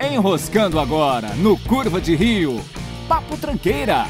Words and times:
Enroscando 0.00 0.80
agora 0.80 1.28
no 1.36 1.58
Curva 1.58 2.00
de 2.00 2.16
Rio. 2.16 2.58
Papo 3.06 3.36
Tranqueira. 3.36 4.06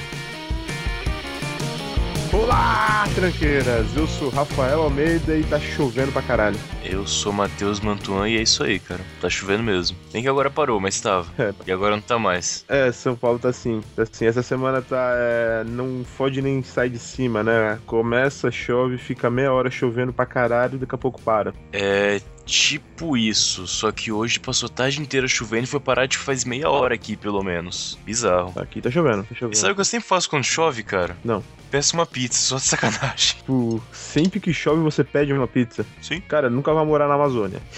Olá, 2.32 3.08
tranqueiras! 3.12 3.96
Eu 3.96 4.06
sou 4.06 4.28
Rafael 4.28 4.82
Almeida 4.82 5.36
e 5.36 5.42
tá 5.42 5.58
chovendo 5.58 6.12
pra 6.12 6.22
caralho. 6.22 6.56
Eu 6.84 7.04
sou 7.04 7.32
Matheus 7.32 7.80
Mantuan 7.80 8.28
e 8.28 8.36
é 8.36 8.42
isso 8.42 8.62
aí, 8.62 8.78
cara. 8.78 9.00
Tá 9.20 9.28
chovendo 9.28 9.64
mesmo. 9.64 9.96
Nem 10.14 10.22
que 10.22 10.28
agora 10.28 10.48
parou, 10.48 10.78
mas 10.78 11.00
tava. 11.00 11.26
É. 11.36 11.52
E 11.66 11.72
agora 11.72 11.96
não 11.96 12.02
tá 12.02 12.20
mais. 12.20 12.64
É, 12.68 12.92
São 12.92 13.16
Paulo 13.16 13.40
tá 13.40 13.48
assim. 13.48 13.80
Tá 13.96 14.04
assim. 14.04 14.26
Essa 14.26 14.44
semana 14.44 14.80
tá. 14.80 15.12
é, 15.16 15.64
não 15.64 16.04
fode 16.04 16.40
nem 16.40 16.62
sai 16.62 16.88
de 16.88 17.00
cima, 17.00 17.42
né? 17.42 17.80
Começa, 17.84 18.48
chove, 18.48 18.96
fica 18.96 19.28
meia 19.28 19.52
hora 19.52 19.68
chovendo 19.68 20.12
pra 20.12 20.24
caralho 20.24 20.76
e 20.76 20.78
daqui 20.78 20.94
a 20.94 20.98
pouco 20.98 21.20
para. 21.20 21.52
É 21.72 22.20
tipo 22.50 23.16
isso, 23.16 23.66
só 23.66 23.92
que 23.92 24.10
hoje 24.10 24.40
passou 24.40 24.66
a 24.66 24.70
tarde 24.70 25.00
inteira 25.00 25.28
chovendo 25.28 25.64
e 25.64 25.66
foi 25.66 25.80
parar 25.80 26.06
de 26.06 26.18
faz 26.18 26.44
meia 26.44 26.68
hora 26.68 26.94
aqui, 26.94 27.16
pelo 27.16 27.42
menos. 27.42 27.98
Bizarro. 28.04 28.52
Aqui 28.60 28.80
tá 28.82 28.90
chovendo, 28.90 29.22
tá 29.22 29.28
E 29.30 29.34
chovendo. 29.36 29.56
sabe 29.56 29.72
o 29.72 29.74
que 29.76 29.80
eu 29.80 29.84
sempre 29.84 30.08
faço 30.08 30.28
quando 30.28 30.44
chove, 30.44 30.82
cara? 30.82 31.16
Não. 31.24 31.42
Peço 31.70 31.94
uma 31.94 32.04
pizza, 32.04 32.36
só 32.40 32.56
de 32.56 32.62
sacanagem. 32.62 33.36
Tipo, 33.36 33.80
sempre 33.92 34.40
que 34.40 34.52
chove 34.52 34.82
você 34.82 35.04
pede 35.04 35.32
uma 35.32 35.46
pizza. 35.46 35.86
Sim. 36.02 36.20
Cara, 36.20 36.50
nunca 36.50 36.74
vai 36.74 36.84
morar 36.84 37.06
na 37.06 37.14
Amazônia. 37.14 37.62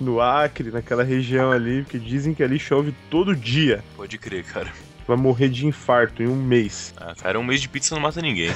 No 0.00 0.20
Acre, 0.20 0.72
naquela 0.72 1.04
região 1.04 1.52
ali, 1.52 1.82
porque 1.82 1.96
dizem 1.98 2.34
que 2.34 2.42
ali 2.42 2.58
chove 2.58 2.92
todo 3.08 3.36
dia. 3.36 3.84
Pode 3.96 4.18
crer, 4.18 4.42
cara. 4.44 4.72
Vai 5.06 5.16
morrer 5.16 5.48
de 5.48 5.66
infarto 5.66 6.22
em 6.22 6.28
um 6.28 6.36
mês. 6.36 6.94
Ah, 6.96 7.14
cara, 7.14 7.38
um 7.38 7.44
mês 7.44 7.60
de 7.60 7.68
pizza 7.68 7.94
não 7.94 8.02
mata 8.02 8.20
ninguém. 8.20 8.50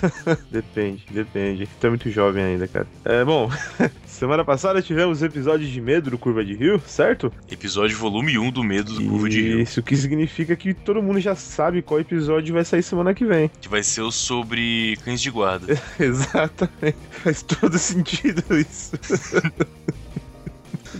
Depende, 0.50 1.04
depende. 1.10 1.68
É 1.82 1.88
muito 1.88 2.10
jovem 2.10 2.42
ainda, 2.42 2.66
cara. 2.66 2.86
É, 3.04 3.24
bom, 3.24 3.50
semana 4.06 4.44
passada 4.44 4.82
tivemos 4.82 5.22
episódio 5.22 5.66
de 5.66 5.80
medo 5.80 6.10
do 6.10 6.18
Curva 6.18 6.44
de 6.44 6.54
Rio, 6.54 6.80
certo? 6.86 7.32
Episódio 7.50 7.96
volume 7.96 8.38
1 8.38 8.50
do 8.50 8.62
Medo 8.62 8.92
do 8.94 9.04
Curva 9.08 9.28
de 9.28 9.42
Rio. 9.42 9.60
Isso 9.60 9.82
que 9.82 9.96
significa 9.96 10.56
que 10.56 10.74
todo 10.74 11.02
mundo 11.02 11.20
já 11.20 11.34
sabe 11.34 11.82
qual 11.82 12.00
episódio 12.00 12.54
vai 12.54 12.64
sair 12.64 12.82
semana 12.82 13.14
que 13.14 13.24
vem. 13.24 13.50
Que 13.60 13.68
vai 13.68 13.82
ser 13.82 14.02
o 14.02 14.10
sobre 14.10 14.98
cães 15.04 15.20
de 15.20 15.30
guarda. 15.30 15.80
Exatamente. 15.98 16.98
Faz 17.10 17.42
todo 17.42 17.78
sentido 17.78 18.42
isso. 18.56 18.92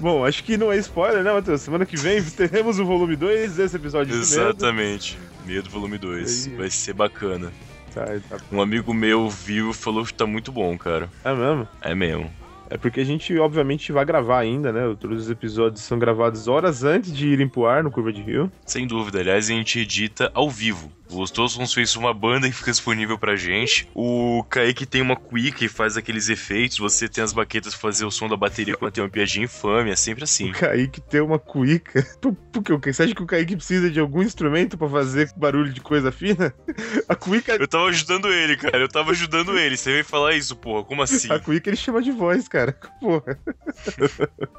Bom, 0.01 0.25
acho 0.25 0.43
que 0.43 0.57
não 0.57 0.73
é 0.73 0.79
spoiler, 0.79 1.23
né, 1.23 1.31
Matheus? 1.33 1.61
Semana 1.61 1.85
que 1.85 1.97
vem 1.97 2.23
teremos 2.25 2.79
o 2.79 2.85
volume 2.85 3.17
2 3.17 3.57
desse 3.57 3.77
episódio 3.77 4.13
de 4.13 4.19
medo. 4.19 4.23
Exatamente. 4.23 5.19
Medo 5.45 5.69
volume 5.69 5.99
2. 5.99 6.47
Aí. 6.47 6.57
Vai 6.57 6.71
ser 6.71 6.95
bacana. 6.95 7.53
Tá, 7.95 8.07
tá. 8.29 8.39
Um 8.51 8.63
amigo 8.63 8.95
meu 8.95 9.29
viu 9.29 9.71
e 9.71 9.75
falou 9.75 10.05
que 10.05 10.15
tá 10.15 10.27
muito 10.27 10.51
bom, 10.51 10.77
cara. 10.79 11.11
É 11.25 11.35
mesmo? 11.35 11.69
É 11.83 11.95
mesmo. 11.95 12.31
É 12.71 12.79
porque 12.79 13.01
a 13.01 13.05
gente, 13.05 13.37
obviamente, 13.37 13.91
vai 13.91 14.05
gravar 14.05 14.39
ainda, 14.39 14.73
né? 14.73 14.97
Todos 14.99 15.25
os 15.25 15.31
episódios 15.31 15.83
são 15.83 15.99
gravados 15.99 16.47
horas 16.47 16.85
antes 16.85 17.13
de 17.13 17.27
irem 17.27 17.49
pro 17.49 17.67
ar 17.67 17.83
no 17.83 17.91
Curva 17.91 18.13
de 18.13 18.23
Rio. 18.23 18.51
Sem 18.65 18.87
dúvida. 18.87 19.19
Aliás, 19.19 19.51
a 19.51 19.53
gente 19.53 19.81
edita 19.81 20.31
ao 20.33 20.49
vivo. 20.49 20.91
O 21.11 21.23
Os 21.23 21.31
Sons 21.31 21.73
fez 21.75 21.97
uma 21.97 22.15
banda 22.15 22.49
que 22.49 22.55
fica 22.55 22.71
disponível 22.71 23.19
pra 23.19 23.37
gente. 23.37 23.89
O 23.95 24.45
Kaique 24.49 24.87
tem 24.87 25.03
uma 25.03 25.17
Quick 25.17 25.65
e 25.65 25.69
faz 25.69 25.97
aqueles 25.97 26.29
efeitos. 26.29 26.79
Você 26.79 27.09
tem 27.09 27.23
as 27.23 27.33
baquetas 27.33 27.73
pra 27.75 27.83
fazer 27.83 28.05
o 28.05 28.11
som 28.11 28.29
da 28.29 28.37
bateria 28.37 28.77
quando 28.77 28.93
tem 28.93 29.03
uma 29.03 29.11
piadinha 29.11 29.45
infame. 29.45 29.91
É 29.91 29.97
sempre 29.97 30.25
assim. 30.25 30.51
O 30.51 30.55
Kaique 30.55 31.01
tem 31.01 31.21
uma 31.21 31.39
cuíca. 31.39 32.07
Por, 32.21 32.35
por 32.35 32.63
quê? 32.63 32.73
O 32.73 32.81
que? 32.81 32.93
Você 32.93 33.03
acha 33.03 33.15
que 33.15 33.23
o 33.23 33.27
Kaique 33.27 33.57
precisa 33.57 33.91
de 33.91 33.99
algum 33.99 34.23
instrumento 34.23 34.77
pra 34.79 34.89
fazer 34.89 35.33
barulho 35.37 35.73
de 35.73 35.81
coisa 35.81 36.13
fina? 36.13 36.55
A 37.09 37.15
cuíca, 37.15 37.53
Eu 37.55 37.69
tava 37.69 37.87
ajudando 37.87 38.29
ele, 38.29 38.57
cara. 38.57 38.79
Eu 38.79 38.89
tava 38.89 39.11
ajudando 39.11 39.59
ele. 39.59 39.77
Você 39.77 39.93
veio 39.93 40.05
falar 40.05 40.35
isso, 40.35 40.55
porra. 40.57 40.85
Como 40.85 41.03
assim? 41.03 41.33
a 41.33 41.39
cuíca 41.39 41.71
ele 41.71 41.77
chama 41.77 42.03
de 42.03 42.13
voz, 42.13 42.49
cara. 42.49 42.73
Porra. 43.01 43.39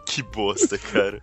Que 0.05 0.23
bosta, 0.23 0.77
cara. 0.77 1.19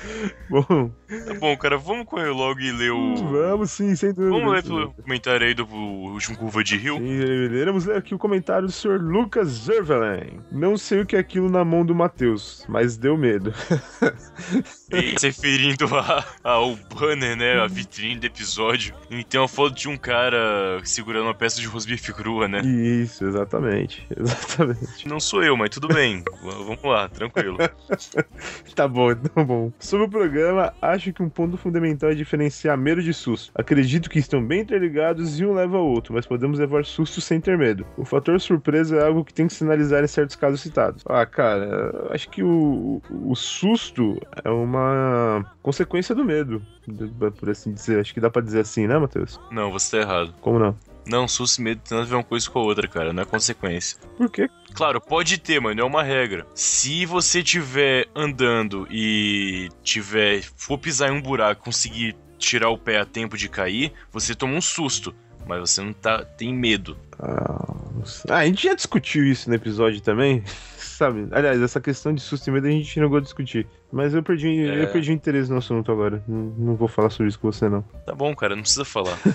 Bom, 0.48 0.90
Tá 1.26 1.34
bom, 1.34 1.56
cara. 1.56 1.76
Vamos 1.78 2.06
logo 2.10 2.60
e 2.60 2.72
ler 2.72 2.90
o. 2.92 3.14
vamos 3.16 3.70
sim, 3.70 3.94
sem 3.96 4.12
dúvida. 4.12 4.30
Vamos 4.30 4.52
ler 4.52 4.62
pelo 4.62 4.92
comentário 4.94 5.46
aí 5.46 5.54
do 5.54 5.64
último 5.66 6.36
curva 6.36 6.62
de 6.64 6.76
rio. 6.76 6.96
Sim, 6.98 7.04
iremos 7.04 7.84
ler 7.86 7.96
aqui 7.98 8.14
o 8.14 8.18
comentário 8.18 8.66
do 8.66 8.72
Sr. 8.72 8.98
Lucas 9.00 9.48
Zervelen. 9.48 10.40
Não 10.50 10.76
sei 10.76 11.00
o 11.00 11.06
que 11.06 11.16
é 11.16 11.18
aquilo 11.20 11.48
na 11.50 11.64
mão 11.64 11.84
do 11.84 11.94
Matheus, 11.94 12.64
mas 12.68 12.96
deu 12.96 13.16
medo. 13.16 13.52
E 14.92 15.18
se 15.18 15.26
referindo 15.26 15.86
a- 15.96 16.24
ao 16.44 16.76
banner, 16.94 17.36
né? 17.36 17.58
A 17.60 17.66
vitrine 17.66 18.20
do 18.20 18.26
episódio. 18.26 18.94
E 19.10 19.24
tem 19.24 19.40
uma 19.40 19.48
foto 19.48 19.74
de 19.74 19.88
um 19.88 19.96
cara 19.96 20.80
segurando 20.84 21.24
uma 21.24 21.34
peça 21.34 21.60
de 21.60 21.66
rosbife 21.66 22.12
crua, 22.12 22.46
né? 22.46 22.60
Isso, 22.60 23.24
exatamente. 23.24 24.06
Exatamente. 24.16 25.08
Não 25.08 25.18
sou 25.18 25.42
eu, 25.42 25.56
mas 25.56 25.70
tudo 25.70 25.88
bem. 25.88 26.22
Vamos 26.42 26.78
lá, 26.84 27.08
tranquilo. 27.08 27.56
Tá 28.74 28.86
bom, 28.86 29.14
tá 29.14 29.42
bom. 29.44 29.72
Sobre 29.86 30.06
o 30.06 30.08
programa, 30.08 30.74
acho 30.82 31.12
que 31.12 31.22
um 31.22 31.28
ponto 31.28 31.56
fundamental 31.56 32.10
é 32.10 32.14
diferenciar 32.16 32.76
medo 32.76 33.00
de 33.00 33.14
susto. 33.14 33.52
Acredito 33.54 34.10
que 34.10 34.18
estão 34.18 34.44
bem 34.44 34.62
interligados 34.62 35.38
e 35.38 35.46
um 35.46 35.54
leva 35.54 35.76
ao 35.76 35.86
outro, 35.86 36.12
mas 36.12 36.26
podemos 36.26 36.58
levar 36.58 36.84
susto 36.84 37.20
sem 37.20 37.40
ter 37.40 37.56
medo. 37.56 37.86
O 37.96 38.04
fator 38.04 38.40
surpresa 38.40 38.96
é 38.96 39.06
algo 39.06 39.24
que 39.24 39.32
tem 39.32 39.46
que 39.46 39.54
sinalizar 39.54 40.02
em 40.02 40.08
certos 40.08 40.34
casos 40.34 40.60
citados. 40.60 41.04
Ah, 41.08 41.24
cara, 41.24 42.08
acho 42.10 42.28
que 42.30 42.42
o, 42.42 43.00
o 43.08 43.36
susto 43.36 44.20
é 44.44 44.50
uma 44.50 45.48
consequência 45.62 46.16
do 46.16 46.24
medo, 46.24 46.60
por 47.38 47.48
assim 47.48 47.72
dizer. 47.72 48.00
Acho 48.00 48.12
que 48.12 48.20
dá 48.20 48.28
pra 48.28 48.42
dizer 48.42 48.62
assim, 48.62 48.88
né, 48.88 48.98
Matheus? 48.98 49.40
Não, 49.52 49.70
você 49.70 49.98
tá 49.98 50.02
errado. 50.02 50.34
Como 50.40 50.58
não? 50.58 50.76
Não, 51.06 51.28
susto 51.28 51.60
e 51.60 51.62
medo 51.62 51.80
tem 51.86 51.96
nada 51.96 52.06
a 52.06 52.10
ver 52.10 52.16
uma 52.16 52.24
coisa 52.24 52.50
com 52.50 52.58
a 52.58 52.62
outra, 52.62 52.88
cara. 52.88 53.12
Não 53.12 53.22
é 53.22 53.26
consequência. 53.26 53.98
Por 54.16 54.30
quê? 54.30 54.48
Claro, 54.74 55.00
pode 55.00 55.38
ter, 55.38 55.60
mas 55.60 55.76
não 55.76 55.84
é 55.84 55.86
uma 55.86 56.02
regra. 56.02 56.46
Se 56.54 57.06
você 57.06 57.42
tiver 57.42 58.08
andando 58.14 58.86
e 58.90 59.70
tiver. 59.82 60.42
for 60.56 60.78
pisar 60.78 61.10
em 61.10 61.12
um 61.12 61.22
buraco 61.22 61.62
e 61.62 61.64
conseguir 61.64 62.16
tirar 62.38 62.70
o 62.70 62.78
pé 62.78 62.98
a 62.98 63.06
tempo 63.06 63.36
de 63.36 63.48
cair, 63.48 63.92
você 64.12 64.34
toma 64.34 64.54
um 64.54 64.60
susto. 64.60 65.14
Mas 65.46 65.60
você 65.60 65.80
não 65.80 65.92
tá. 65.92 66.24
tem 66.24 66.52
medo. 66.52 66.98
Ah. 67.18 67.76
Ah, 68.28 68.38
a 68.38 68.46
gente 68.46 68.64
já 68.64 68.74
discutiu 68.74 69.24
isso 69.24 69.48
no 69.48 69.54
episódio 69.54 70.00
também, 70.00 70.44
sabe? 70.96 71.28
Aliás, 71.30 71.60
essa 71.60 71.80
questão 71.80 72.12
de 72.14 72.20
susto 72.20 72.48
e 72.48 72.50
medo 72.52 72.66
a 72.66 72.70
gente 72.70 72.86
chegou 72.86 73.18
a 73.18 73.20
discutir. 73.20 73.66
Mas 73.92 74.14
eu 74.14 74.22
perdi, 74.22 74.66
É. 74.68 74.82
eu 74.84 74.88
perdi 74.88 75.10
o 75.10 75.14
interesse 75.14 75.50
no 75.50 75.58
assunto 75.58 75.92
agora. 75.92 76.22
Não, 76.26 76.38
não 76.58 76.74
vou 76.74 76.88
falar 76.88 77.10
sobre 77.10 77.28
isso 77.28 77.38
com 77.38 77.50
você, 77.52 77.68
não. 77.68 77.82
Tá 78.04 78.14
bom, 78.14 78.34
cara, 78.34 78.54
não 78.56 78.62
precisa 78.62 78.84
falar. 78.84 79.16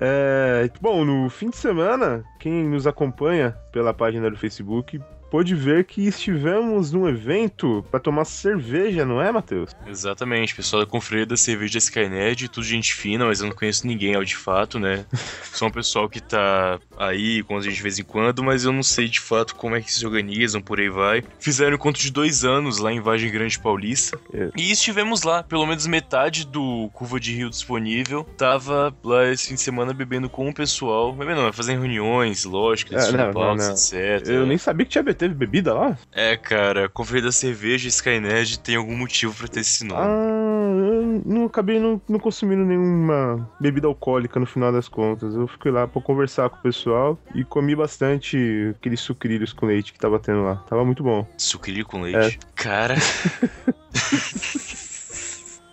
É, 0.00 0.68
bom, 0.80 1.04
no 1.04 1.28
fim 1.30 1.50
de 1.50 1.56
semana, 1.56 2.24
quem 2.40 2.64
nos 2.64 2.86
acompanha 2.86 3.56
pela 3.72 3.92
página 3.94 4.30
do 4.30 4.36
Facebook 4.36 5.00
pôde 5.32 5.54
ver 5.54 5.84
que 5.84 6.06
estivemos 6.06 6.92
num 6.92 7.08
evento 7.08 7.82
pra 7.90 7.98
tomar 7.98 8.26
cerveja, 8.26 9.06
não 9.06 9.20
é, 9.22 9.32
Matheus? 9.32 9.70
Exatamente, 9.86 10.54
pessoal 10.54 10.84
da 10.84 10.90
Confraria 10.90 11.24
da 11.24 11.38
Cerveja 11.38 11.78
Skynet, 11.78 12.48
tudo 12.48 12.66
gente 12.66 12.92
fina, 12.92 13.24
mas 13.24 13.40
eu 13.40 13.46
não 13.46 13.54
conheço 13.54 13.86
ninguém 13.86 14.14
ao 14.14 14.22
de 14.22 14.36
fato, 14.36 14.78
né? 14.78 15.06
Só 15.54 15.68
um 15.68 15.70
pessoal 15.70 16.06
que 16.06 16.20
tá 16.20 16.78
aí 16.98 17.42
com 17.44 17.56
a 17.56 17.62
gente 17.62 17.76
de 17.76 17.82
vez 17.82 17.98
em 17.98 18.04
quando, 18.04 18.42
mas 18.44 18.64
eu 18.66 18.72
não 18.72 18.82
sei 18.82 19.08
de 19.08 19.20
fato 19.20 19.54
como 19.54 19.74
é 19.74 19.80
que 19.80 19.90
se 19.90 20.04
organizam, 20.04 20.60
por 20.60 20.78
aí 20.78 20.90
vai. 20.90 21.24
Fizeram 21.40 21.72
um 21.72 21.74
encontro 21.76 22.02
de 22.02 22.12
dois 22.12 22.44
anos 22.44 22.76
lá 22.76 22.92
em 22.92 23.00
Vargem 23.00 23.30
Grande 23.32 23.58
Paulista. 23.58 24.18
É. 24.34 24.50
E 24.54 24.70
estivemos 24.70 25.22
lá, 25.22 25.42
pelo 25.42 25.64
menos 25.64 25.86
metade 25.86 26.46
do 26.46 26.90
Curva 26.92 27.18
de 27.18 27.34
Rio 27.34 27.48
disponível. 27.48 28.22
Tava 28.36 28.94
lá 29.02 29.26
esse 29.30 29.48
fim 29.48 29.54
de 29.54 29.62
semana 29.62 29.94
bebendo 29.94 30.28
com 30.28 30.46
o 30.46 30.52
pessoal. 30.52 31.10
Bebendo 31.10 31.40
não, 31.40 31.52
fazendo 31.54 31.80
reuniões, 31.80 32.44
lógico, 32.44 32.94
É, 32.94 33.10
não, 33.12 33.32
não, 33.32 33.54
não. 33.56 33.70
etc. 33.72 34.26
Eu 34.26 34.44
nem 34.44 34.58
sabia 34.58 34.84
que 34.84 34.92
tinha 34.92 35.02
teve 35.22 35.34
bebida 35.34 35.72
lá. 35.72 35.96
É, 36.10 36.36
cara, 36.36 36.88
Confraria 36.88 37.22
da 37.22 37.32
Cerveja 37.32 37.86
Skynet 37.86 38.58
tem 38.58 38.74
algum 38.74 38.96
motivo 38.96 39.32
pra 39.32 39.46
ter 39.46 39.60
esse 39.60 39.84
nome. 39.84 40.00
Ah, 40.02 40.72
eu 40.76 41.22
não 41.24 41.44
acabei 41.44 41.78
não, 41.78 42.00
não 42.08 42.18
consumindo 42.18 42.64
nenhuma 42.64 43.48
bebida 43.60 43.86
alcoólica 43.86 44.40
no 44.40 44.46
final 44.46 44.72
das 44.72 44.88
contas. 44.88 45.34
Eu 45.34 45.46
fiquei 45.46 45.70
lá 45.70 45.86
pra 45.86 46.02
conversar 46.02 46.50
com 46.50 46.56
o 46.56 46.62
pessoal 46.62 47.16
e 47.36 47.44
comi 47.44 47.76
bastante 47.76 48.74
aqueles 48.76 49.00
sucrilhos 49.00 49.52
com 49.52 49.66
leite 49.66 49.92
que 49.92 49.98
tava 49.98 50.18
tendo 50.18 50.42
lá. 50.42 50.56
Tava 50.68 50.84
muito 50.84 51.04
bom. 51.04 51.24
Sucrilho 51.38 51.86
com 51.86 52.02
leite. 52.02 52.40
Cara. 52.56 52.96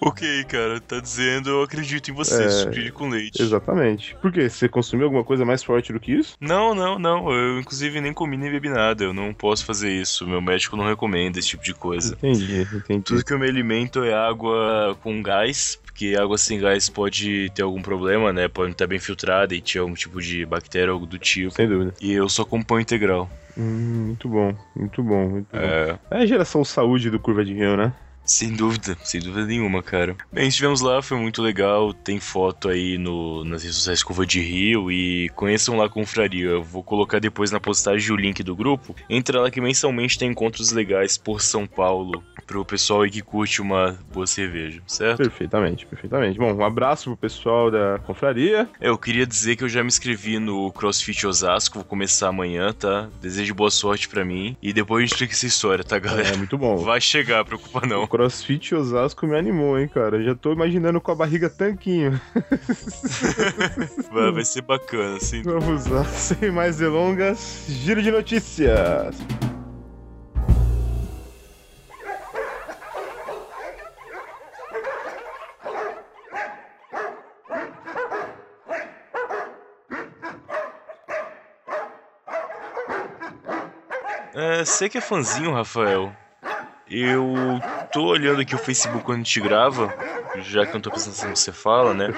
ok, 0.01 0.43
cara, 0.45 0.79
tá 0.79 0.99
dizendo 0.99 1.49
eu 1.49 1.63
acredito 1.63 2.09
em 2.09 2.13
você, 2.13 2.43
É, 2.43 2.91
com 2.91 3.09
leite. 3.09 3.41
Exatamente. 3.41 4.15
Por 4.21 4.31
quê? 4.31 4.49
Você 4.49 4.67
consumiu 4.69 5.05
alguma 5.05 5.23
coisa 5.23 5.45
mais 5.45 5.63
forte 5.63 5.91
do 5.93 5.99
que 5.99 6.11
isso? 6.11 6.35
Não, 6.39 6.73
não, 6.73 6.97
não. 6.97 7.31
Eu 7.31 7.59
inclusive 7.59 7.99
nem 8.01 8.13
comi 8.13 8.37
nem 8.37 8.51
bebi 8.51 8.69
nada. 8.69 9.03
Eu 9.03 9.13
não 9.13 9.33
posso 9.33 9.65
fazer 9.65 9.91
isso. 9.91 10.27
Meu 10.27 10.41
médico 10.41 10.75
não 10.75 10.87
recomenda 10.87 11.39
esse 11.39 11.49
tipo 11.49 11.63
de 11.63 11.73
coisa. 11.73 12.13
Entendi, 12.13 12.67
entendi. 12.73 13.03
Tudo 13.03 13.23
que 13.23 13.33
eu 13.33 13.39
me 13.39 13.47
alimento 13.47 14.03
é 14.03 14.13
água 14.13 14.97
com 15.01 15.21
gás, 15.21 15.79
porque 15.83 16.15
água 16.19 16.37
sem 16.37 16.59
gás 16.59 16.89
pode 16.89 17.49
ter 17.51 17.61
algum 17.61 17.81
problema, 17.81 18.31
né? 18.31 18.47
Pode 18.47 18.67
não 18.67 18.71
estar 18.73 18.87
bem 18.87 18.99
filtrada 18.99 19.53
e 19.53 19.61
ter 19.61 19.79
algum 19.79 19.93
tipo 19.93 20.21
de 20.21 20.45
bactéria 20.45 20.89
ou 20.89 20.93
algo 20.93 21.05
do 21.05 21.19
tipo. 21.19 21.51
Sem 21.51 21.67
dúvida. 21.67 21.93
E 22.01 22.11
eu 22.11 22.27
só 22.29 22.45
como 22.45 22.65
pão 22.65 22.79
integral. 22.79 23.29
Hum, 23.57 24.05
muito 24.07 24.29
bom, 24.29 24.55
muito 24.75 25.03
bom, 25.03 25.29
muito 25.29 25.47
bom. 25.51 25.57
É, 25.59 25.99
É 26.11 26.17
a 26.19 26.25
geração 26.25 26.63
saúde 26.63 27.09
do 27.09 27.19
Curva 27.19 27.43
de 27.43 27.53
Rio, 27.53 27.75
né? 27.75 27.93
Sem 28.29 28.53
dúvida, 28.53 28.95
sem 29.03 29.19
dúvida 29.19 29.47
nenhuma, 29.47 29.81
cara. 29.81 30.15
Bem, 30.31 30.47
estivemos 30.47 30.81
lá, 30.81 31.01
foi 31.01 31.17
muito 31.17 31.41
legal. 31.41 31.91
Tem 31.91 32.19
foto 32.19 32.69
aí 32.69 32.95
no, 32.95 33.43
nas 33.43 33.63
redes 33.63 33.77
sociais 33.77 34.03
Curva 34.03 34.23
de 34.23 34.39
Rio 34.39 34.91
e 34.91 35.29
conheçam 35.29 35.75
lá 35.75 35.85
a 35.85 35.89
confraria. 35.89 36.45
Eu 36.45 36.63
vou 36.63 36.83
colocar 36.83 37.17
depois 37.17 37.49
na 37.49 37.59
postagem 37.59 38.11
o 38.11 38.15
link 38.15 38.43
do 38.43 38.55
grupo. 38.55 38.95
Entra 39.09 39.41
lá 39.41 39.49
que 39.49 39.59
mensalmente 39.59 40.19
tem 40.19 40.29
encontros 40.29 40.71
legais 40.71 41.17
por 41.17 41.41
São 41.41 41.65
Paulo 41.65 42.23
pro 42.45 42.63
pessoal 42.65 43.01
aí 43.01 43.11
que 43.11 43.21
curte 43.21 43.61
uma 43.61 43.97
boa 44.11 44.25
cerveja, 44.25 44.81
certo? 44.87 45.17
Perfeitamente, 45.17 45.85
perfeitamente. 45.85 46.39
Bom, 46.39 46.53
um 46.53 46.63
abraço 46.63 47.05
pro 47.05 47.17
pessoal 47.17 47.69
da 47.69 47.99
confraria. 48.05 48.67
Eu 48.81 48.97
queria 48.97 49.25
dizer 49.25 49.55
que 49.55 49.63
eu 49.63 49.69
já 49.69 49.83
me 49.83 49.87
inscrevi 49.87 50.39
no 50.39 50.71
CrossFit 50.71 51.27
Osasco, 51.27 51.75
vou 51.75 51.83
começar 51.83 52.29
amanhã, 52.29 52.73
tá? 52.73 53.07
Desejo 53.21 53.53
boa 53.53 53.69
sorte 53.69 54.07
pra 54.07 54.25
mim. 54.25 54.57
E 54.61 54.73
depois 54.73 54.99
a 54.99 55.05
gente 55.05 55.13
explica 55.13 55.33
essa 55.33 55.45
história, 55.45 55.83
tá, 55.83 55.99
galera? 55.99 56.29
É 56.29 56.37
muito 56.37 56.57
bom. 56.57 56.77
Vai 56.77 56.99
chegar, 57.01 57.45
preocupa 57.45 57.85
não. 57.85 58.07
CrossFit 58.19 58.75
Osasco 58.75 59.25
me 59.25 59.37
animou, 59.37 59.79
hein, 59.79 59.87
cara. 59.87 60.21
Já 60.21 60.35
tô 60.35 60.51
imaginando 60.51 60.99
com 60.99 61.09
a 61.09 61.15
barriga 61.15 61.49
tanquinho. 61.49 62.19
Vai, 64.11 64.31
vai 64.33 64.43
ser 64.43 64.61
bacana, 64.61 65.17
sim. 65.21 65.41
Vamos 65.41 65.85
lá, 65.85 66.03
sem 66.11 66.51
mais 66.51 66.79
delongas, 66.79 67.65
giro 67.69 68.01
de 68.01 68.11
notícias. 68.11 69.15
É, 84.33 84.65
você 84.65 84.89
que 84.89 84.97
é 84.97 85.01
fãzinho, 85.01 85.53
Rafael. 85.53 86.13
Eu 86.89 87.33
tô 87.91 88.05
olhando 88.05 88.41
aqui 88.41 88.55
o 88.55 88.57
Facebook 88.57 89.03
quando 89.03 89.21
a 89.21 89.23
gente 89.23 89.41
grava, 89.41 89.93
já 90.41 90.65
que 90.65 90.71
eu 90.71 90.75
não 90.75 90.81
tô 90.81 90.89
no 90.89 90.95
que 90.95 91.39
você 91.39 91.51
fala, 91.51 91.93
né? 91.93 92.13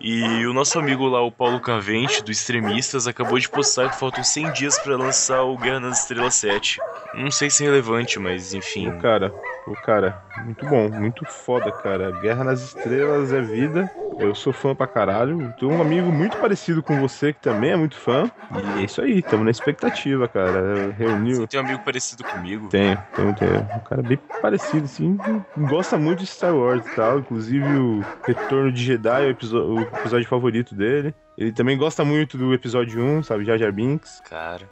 E 0.00 0.46
o 0.46 0.52
nosso 0.52 0.78
amigo 0.78 1.06
lá, 1.06 1.22
o 1.22 1.32
Paulo 1.32 1.60
Cavente, 1.60 2.22
do 2.22 2.30
Extremistas, 2.30 3.06
acabou 3.06 3.38
de 3.38 3.48
postar 3.48 3.90
que 3.90 3.98
faltam 3.98 4.22
100 4.22 4.52
dias 4.52 4.78
pra 4.78 4.96
lançar 4.96 5.42
o 5.42 5.56
Guerra 5.56 5.80
nas 5.80 6.00
Estrelas 6.00 6.34
7. 6.34 6.78
Não 7.14 7.30
sei 7.30 7.50
se 7.50 7.64
é 7.64 7.66
relevante, 7.66 8.18
mas 8.18 8.52
enfim. 8.52 8.90
Cara, 8.98 9.32
o 9.66 9.74
cara, 9.74 10.22
muito 10.44 10.64
bom, 10.66 10.88
muito 10.90 11.24
foda, 11.24 11.70
cara. 11.72 12.10
Guerra 12.20 12.44
nas 12.44 12.62
Estrelas 12.62 13.32
é 13.32 13.40
vida. 13.40 13.90
Eu 14.18 14.34
sou 14.34 14.52
fã 14.52 14.74
pra 14.74 14.86
caralho. 14.86 15.52
Tenho 15.58 15.72
um 15.72 15.80
amigo 15.82 16.10
muito 16.10 16.36
parecido 16.38 16.82
com 16.82 16.98
você 17.00 17.32
que 17.34 17.40
também 17.40 17.72
é 17.72 17.76
muito 17.76 17.96
fã. 17.96 18.30
E 18.78 18.80
é 18.80 18.84
isso 18.84 19.02
aí, 19.02 19.20
tamo 19.22 19.44
na 19.44 19.50
expectativa, 19.50 20.26
cara. 20.26 20.90
Reuniu. 20.96 21.36
Você 21.42 21.46
tem 21.48 21.60
um 21.60 21.64
amigo 21.64 21.82
parecido 21.84 22.24
comigo? 22.24 22.68
Tenho, 22.68 22.96
tenho, 23.14 23.34
tenho. 23.34 23.58
Um 23.60 23.80
cara 23.80 24.02
bem 24.02 24.16
parecido, 24.40 24.84
assim. 24.86 25.18
Gosta 25.68 25.98
muito 25.98 26.20
de 26.20 26.26
Star 26.26 26.54
Wars 26.54 26.86
e 26.86 26.94
tal. 26.96 27.18
Inclusive 27.18 27.66
o 27.78 28.04
Retorno 28.26 28.72
de 28.72 28.82
Jedi 28.82 29.24
é 29.24 29.26
o, 29.26 29.30
episo- 29.30 29.62
o 29.74 29.80
episódio 29.82 30.26
favorito 30.28 30.74
dele. 30.74 31.14
Ele 31.36 31.52
também 31.52 31.76
gosta 31.76 32.02
muito 32.04 32.38
do 32.38 32.54
episódio 32.54 33.02
1, 33.02 33.22
sabe? 33.24 33.44
Jar 33.44 33.58
Jar 33.58 33.70
Binks. 33.72 34.22
Cara, 34.30 34.62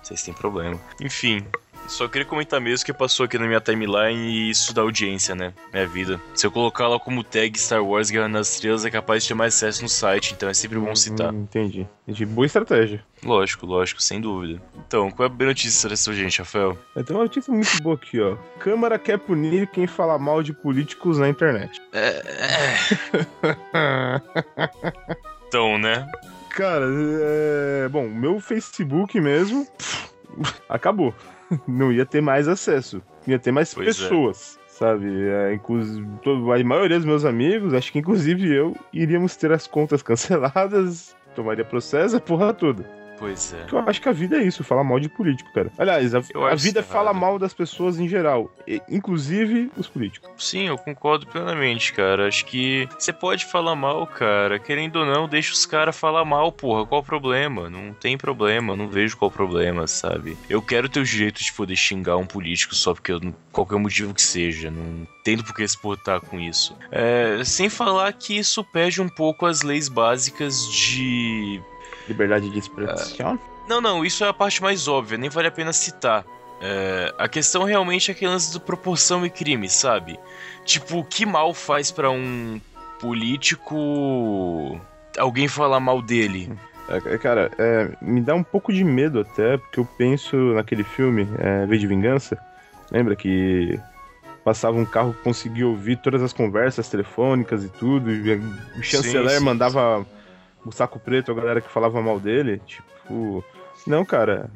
vocês 0.00 0.22
têm 0.22 0.32
problema. 0.32 0.78
Enfim, 1.00 1.44
só 1.88 2.08
queria 2.08 2.26
comentar 2.26 2.60
mesmo 2.60 2.84
que 2.84 2.92
passou 2.92 3.24
aqui 3.24 3.38
na 3.38 3.46
minha 3.46 3.60
timeline 3.60 4.28
e 4.28 4.50
isso 4.50 4.74
da 4.74 4.82
audiência, 4.82 5.34
né? 5.34 5.52
Minha 5.72 5.86
vida. 5.86 6.20
Se 6.34 6.46
eu 6.46 6.50
colocar 6.50 6.88
lá 6.88 6.98
como 6.98 7.22
tag 7.22 7.58
Star 7.58 7.84
Wars 7.84 8.10
Guerra 8.10 8.28
nas 8.28 8.54
Estrelas, 8.54 8.84
é 8.84 8.90
capaz 8.90 9.22
de 9.22 9.28
ter 9.28 9.34
mais 9.34 9.54
acesso 9.54 9.82
no 9.82 9.88
site, 9.88 10.34
então 10.34 10.48
é 10.48 10.54
sempre 10.54 10.78
bom 10.78 10.94
citar. 10.94 11.32
Hum, 11.32 11.42
entendi. 11.42 11.86
Entendi. 12.06 12.26
Boa 12.26 12.46
estratégia. 12.46 13.04
Lógico, 13.24 13.66
lógico, 13.66 14.02
sem 14.02 14.20
dúvida. 14.20 14.60
Então, 14.86 15.10
qual 15.10 15.28
é 15.28 15.30
a 15.30 15.34
boa 15.34 15.48
notícia 15.48 15.88
dessa 15.88 16.12
gente, 16.12 16.38
Rafael? 16.38 16.76
Tem 16.94 17.16
uma 17.16 17.22
notícia 17.22 17.52
muito 17.52 17.82
boa 17.82 17.94
aqui, 17.94 18.20
ó. 18.20 18.36
Câmara 18.58 18.98
quer 18.98 19.18
punir 19.18 19.68
quem 19.68 19.86
fala 19.86 20.18
mal 20.18 20.42
de 20.42 20.52
políticos 20.52 21.18
na 21.18 21.28
internet. 21.28 21.80
Então, 25.52 25.76
né? 25.76 26.10
Cara, 26.48 26.86
é... 26.88 27.86
bom, 27.90 28.08
meu 28.08 28.40
Facebook 28.40 29.20
mesmo 29.20 29.68
acabou. 30.66 31.14
Não 31.66 31.92
ia 31.92 32.06
ter 32.06 32.20
mais 32.20 32.48
acesso. 32.48 33.02
Ia 33.26 33.38
ter 33.38 33.52
mais 33.52 33.72
Pois 33.72 33.86
é. 33.86 33.90
pessoas, 33.90 34.58
sabe? 34.68 35.06
É, 35.28 35.54
inclusive, 35.54 36.06
a 36.26 36.64
maioria 36.64 36.96
dos 36.96 37.06
meus 37.06 37.24
amigos, 37.24 37.74
acho 37.74 37.92
que 37.92 37.98
inclusive 37.98 38.52
eu, 38.52 38.76
iríamos 38.92 39.36
ter 39.36 39.52
as 39.52 39.66
contas 39.66 40.02
canceladas, 40.02 41.16
tomaria 41.34 41.64
processo, 41.64 42.16
a 42.16 42.20
porra 42.20 42.52
toda. 42.52 43.01
Pois 43.22 43.54
é. 43.54 43.58
Porque 43.58 43.76
eu 43.76 43.78
acho 43.78 44.02
que 44.02 44.08
a 44.08 44.12
vida 44.12 44.36
é 44.36 44.42
isso, 44.42 44.64
falar 44.64 44.82
mal 44.82 44.98
de 44.98 45.08
político, 45.08 45.48
cara. 45.52 45.70
Aliás, 45.78 46.12
a, 46.12 46.20
a 46.50 46.56
vida 46.56 46.82
fala 46.82 47.14
mal 47.14 47.38
das 47.38 47.54
pessoas 47.54 48.00
em 48.00 48.08
geral, 48.08 48.50
inclusive 48.88 49.70
os 49.76 49.86
políticos. 49.86 50.28
Sim, 50.36 50.66
eu 50.66 50.76
concordo 50.76 51.24
plenamente, 51.28 51.92
cara. 51.92 52.26
Acho 52.26 52.44
que 52.44 52.88
você 52.98 53.12
pode 53.12 53.44
falar 53.44 53.76
mal, 53.76 54.08
cara. 54.08 54.58
Querendo 54.58 54.96
ou 54.96 55.06
não, 55.06 55.28
deixa 55.28 55.52
os 55.52 55.64
caras 55.64 55.96
falar 55.96 56.24
mal, 56.24 56.50
porra. 56.50 56.84
Qual 56.84 57.00
o 57.00 57.04
problema? 57.04 57.70
Não 57.70 57.92
tem 57.92 58.18
problema, 58.18 58.74
não 58.74 58.88
vejo 58.88 59.16
qual 59.16 59.30
o 59.30 59.32
problema, 59.32 59.86
sabe? 59.86 60.36
Eu 60.50 60.60
quero 60.60 60.88
ter 60.88 60.98
o 60.98 61.04
direito 61.04 61.44
de 61.44 61.52
poder 61.52 61.76
xingar 61.76 62.16
um 62.16 62.26
político 62.26 62.74
só 62.74 62.92
porque 62.92 63.12
eu, 63.12 63.20
qualquer 63.52 63.78
motivo 63.78 64.12
que 64.12 64.22
seja. 64.22 64.68
Não 64.68 65.06
tendo 65.22 65.44
por 65.44 65.54
que 65.54 65.66
se 65.66 65.78
portar 65.78 66.20
com 66.20 66.40
isso. 66.40 66.76
É, 66.90 67.42
sem 67.44 67.68
falar 67.68 68.12
que 68.12 68.36
isso 68.36 68.64
perde 68.64 69.00
um 69.00 69.08
pouco 69.08 69.46
as 69.46 69.62
leis 69.62 69.88
básicas 69.88 70.66
de 70.66 71.60
Liberdade 72.08 72.50
de 72.50 72.58
expressão. 72.58 73.38
não, 73.68 73.80
não, 73.80 74.04
isso 74.04 74.24
é 74.24 74.28
a 74.28 74.32
parte 74.32 74.62
mais 74.62 74.88
óbvia, 74.88 75.18
nem 75.18 75.30
vale 75.30 75.48
a 75.48 75.52
pena 75.52 75.72
citar. 75.72 76.24
É, 76.60 77.12
a 77.18 77.28
questão 77.28 77.64
realmente 77.64 78.10
é 78.10 78.14
aquele 78.14 78.30
lance 78.30 78.52
do 78.52 78.60
proporção 78.60 79.26
e 79.26 79.30
crime, 79.30 79.68
sabe? 79.68 80.18
Tipo, 80.64 81.04
que 81.04 81.26
mal 81.26 81.52
faz 81.52 81.90
pra 81.90 82.10
um 82.10 82.60
político 83.00 84.80
alguém 85.18 85.48
falar 85.48 85.80
mal 85.80 86.00
dele? 86.00 86.52
É, 86.88 87.18
cara, 87.18 87.50
é, 87.58 87.90
me 88.00 88.20
dá 88.20 88.34
um 88.34 88.42
pouco 88.42 88.72
de 88.72 88.84
medo 88.84 89.20
até, 89.20 89.56
porque 89.56 89.80
eu 89.80 89.84
penso 89.84 90.36
naquele 90.54 90.84
filme, 90.84 91.26
é, 91.38 91.66
V 91.66 91.78
de 91.78 91.86
Vingança. 91.86 92.38
Lembra 92.90 93.16
que 93.16 93.78
passava 94.44 94.76
um 94.76 94.84
carro 94.84 95.14
conseguia 95.22 95.66
ouvir 95.66 95.96
todas 95.96 96.22
as 96.22 96.32
conversas 96.32 96.88
telefônicas 96.88 97.64
e 97.64 97.68
tudo, 97.68 98.10
e 98.10 98.34
o 98.78 98.82
chanceler 98.82 99.38
sim, 99.38 99.44
mandava 99.44 100.06
o 100.64 100.72
saco 100.72 100.98
preto 100.98 101.32
a 101.32 101.34
galera 101.34 101.60
que 101.60 101.70
falava 101.70 102.00
mal 102.00 102.18
dele? 102.20 102.60
Tipo, 102.64 103.44
não, 103.86 104.04
cara. 104.04 104.50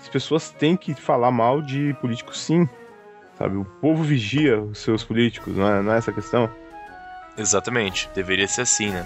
As 0.00 0.08
pessoas 0.08 0.50
têm 0.50 0.76
que 0.76 0.94
falar 0.94 1.30
mal 1.30 1.62
de 1.62 1.94
políticos 2.00 2.40
sim. 2.40 2.68
Sabe, 3.38 3.56
o 3.56 3.64
povo 3.64 4.02
vigia 4.02 4.60
os 4.60 4.78
seus 4.78 5.02
políticos, 5.02 5.56
não 5.56 5.68
é, 5.68 5.82
não 5.82 5.92
é 5.92 5.98
essa 5.98 6.12
questão? 6.12 6.48
Exatamente, 7.36 8.08
deveria 8.14 8.46
ser 8.46 8.60
assim, 8.60 8.90
né? 8.90 9.04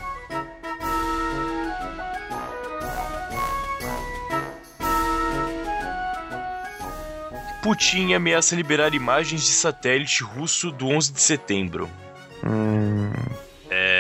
Putin 7.63 8.13
ameaça 8.13 8.55
liberar 8.55 8.95
imagens 8.95 9.43
de 9.43 9.51
satélite 9.51 10.23
russo 10.23 10.71
do 10.71 10.89
11 10.89 11.13
de 11.13 11.21
setembro. 11.21 11.89
Hum. 12.45 13.11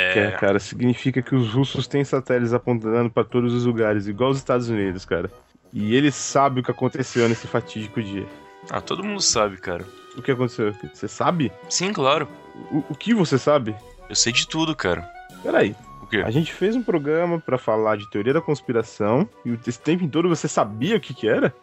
É. 0.09 0.19
É, 0.27 0.31
cara, 0.33 0.59
significa 0.59 1.21
que 1.23 1.35
os 1.35 1.53
russos 1.53 1.87
têm 1.87 2.05
satélites 2.05 2.53
apontando 2.53 3.11
pra 3.11 3.25
todos 3.25 3.53
os 3.55 3.65
lugares, 3.65 4.07
igual 4.07 4.31
os 4.31 4.38
Estados 4.38 4.69
Unidos, 4.69 5.05
cara. 5.05 5.31
E 5.73 5.95
eles 5.95 6.15
sabem 6.15 6.61
o 6.62 6.65
que 6.65 6.71
aconteceu 6.71 7.29
nesse 7.29 7.47
fatídico 7.47 8.03
dia. 8.03 8.27
Ah, 8.71 8.81
todo 8.81 9.05
mundo 9.05 9.21
sabe, 9.21 9.57
cara. 9.59 9.85
O 10.17 10.23
que 10.23 10.31
aconteceu? 10.31 10.75
Você 10.93 11.07
sabe? 11.09 11.53
Sim, 11.69 11.93
claro. 11.93 12.29
O, 12.73 12.85
o 12.91 12.95
que 12.95 13.15
você 13.15 13.38
sabe? 13.38 13.75
Eu 14.09 14.15
sei 14.15 14.33
de 14.33 14.47
tudo, 14.49 14.75
cara. 14.75 15.09
Peraí, 15.43 15.77
O 16.03 16.07
quê? 16.07 16.19
a 16.25 16.31
gente 16.31 16.53
fez 16.53 16.75
um 16.75 16.83
programa 16.83 17.38
pra 17.38 17.57
falar 17.59 17.97
de 17.97 18.09
teoria 18.11 18.33
da 18.33 18.41
conspiração 18.41 19.29
e 19.45 19.57
esse 19.67 19.79
tempo 19.81 20.09
todo 20.09 20.29
você 20.29 20.49
sabia 20.49 20.97
o 20.97 21.00
que 21.00 21.15
que 21.15 21.29
era? 21.29 21.55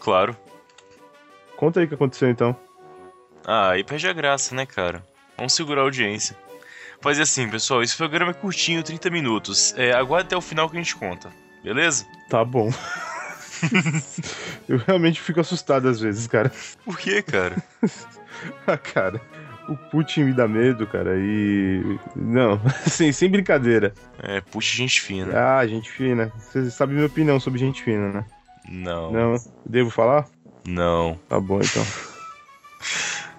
Claro. 0.00 0.36
Conta 1.56 1.80
aí 1.80 1.86
o 1.86 1.88
que 1.88 1.94
aconteceu 1.94 2.28
então. 2.30 2.56
Ah, 3.46 3.70
aí 3.70 3.84
perde 3.84 4.08
a 4.08 4.12
graça, 4.12 4.54
né, 4.54 4.64
cara? 4.64 5.04
Vamos 5.36 5.52
segurar 5.52 5.82
a 5.82 5.84
audiência. 5.84 6.36
Fazer 7.04 7.20
assim, 7.20 7.46
pessoal, 7.50 7.82
esse 7.82 7.94
programa 7.94 8.30
é 8.30 8.32
curtinho, 8.32 8.82
30 8.82 9.10
minutos. 9.10 9.74
É, 9.76 9.92
aguarde 9.92 10.28
até 10.28 10.36
o 10.38 10.40
final 10.40 10.70
que 10.70 10.78
a 10.78 10.80
gente 10.80 10.96
conta. 10.96 11.28
Beleza? 11.62 12.06
Tá 12.30 12.42
bom. 12.42 12.72
Eu 14.66 14.78
realmente 14.78 15.20
fico 15.20 15.38
assustado 15.38 15.86
às 15.86 16.00
vezes, 16.00 16.26
cara. 16.26 16.50
Por 16.82 16.96
quê, 16.96 17.20
cara? 17.20 17.62
Ah, 18.66 18.76
cara, 18.76 19.20
o 19.68 19.76
Putin 19.76 20.24
me 20.24 20.32
dá 20.32 20.46
medo, 20.48 20.86
cara, 20.86 21.14
e. 21.16 21.98
Não, 22.16 22.60
sem, 22.90 23.12
sem 23.12 23.30
brincadeira. 23.30 23.94
É, 24.22 24.40
puxa 24.40 24.76
gente 24.76 25.00
fina. 25.00 25.32
Ah, 25.38 25.66
gente 25.66 25.90
fina. 25.90 26.32
Você 26.36 26.70
sabe 26.70 26.94
minha 26.94 27.06
opinião 27.06 27.38
sobre 27.38 27.60
gente 27.60 27.82
fina, 27.82 28.12
né? 28.12 28.24
Não. 28.68 29.12
Não, 29.12 29.34
devo 29.64 29.88
falar? 29.88 30.26
Não. 30.66 31.18
Tá 31.28 31.38
bom, 31.38 31.60
então. 31.60 32.13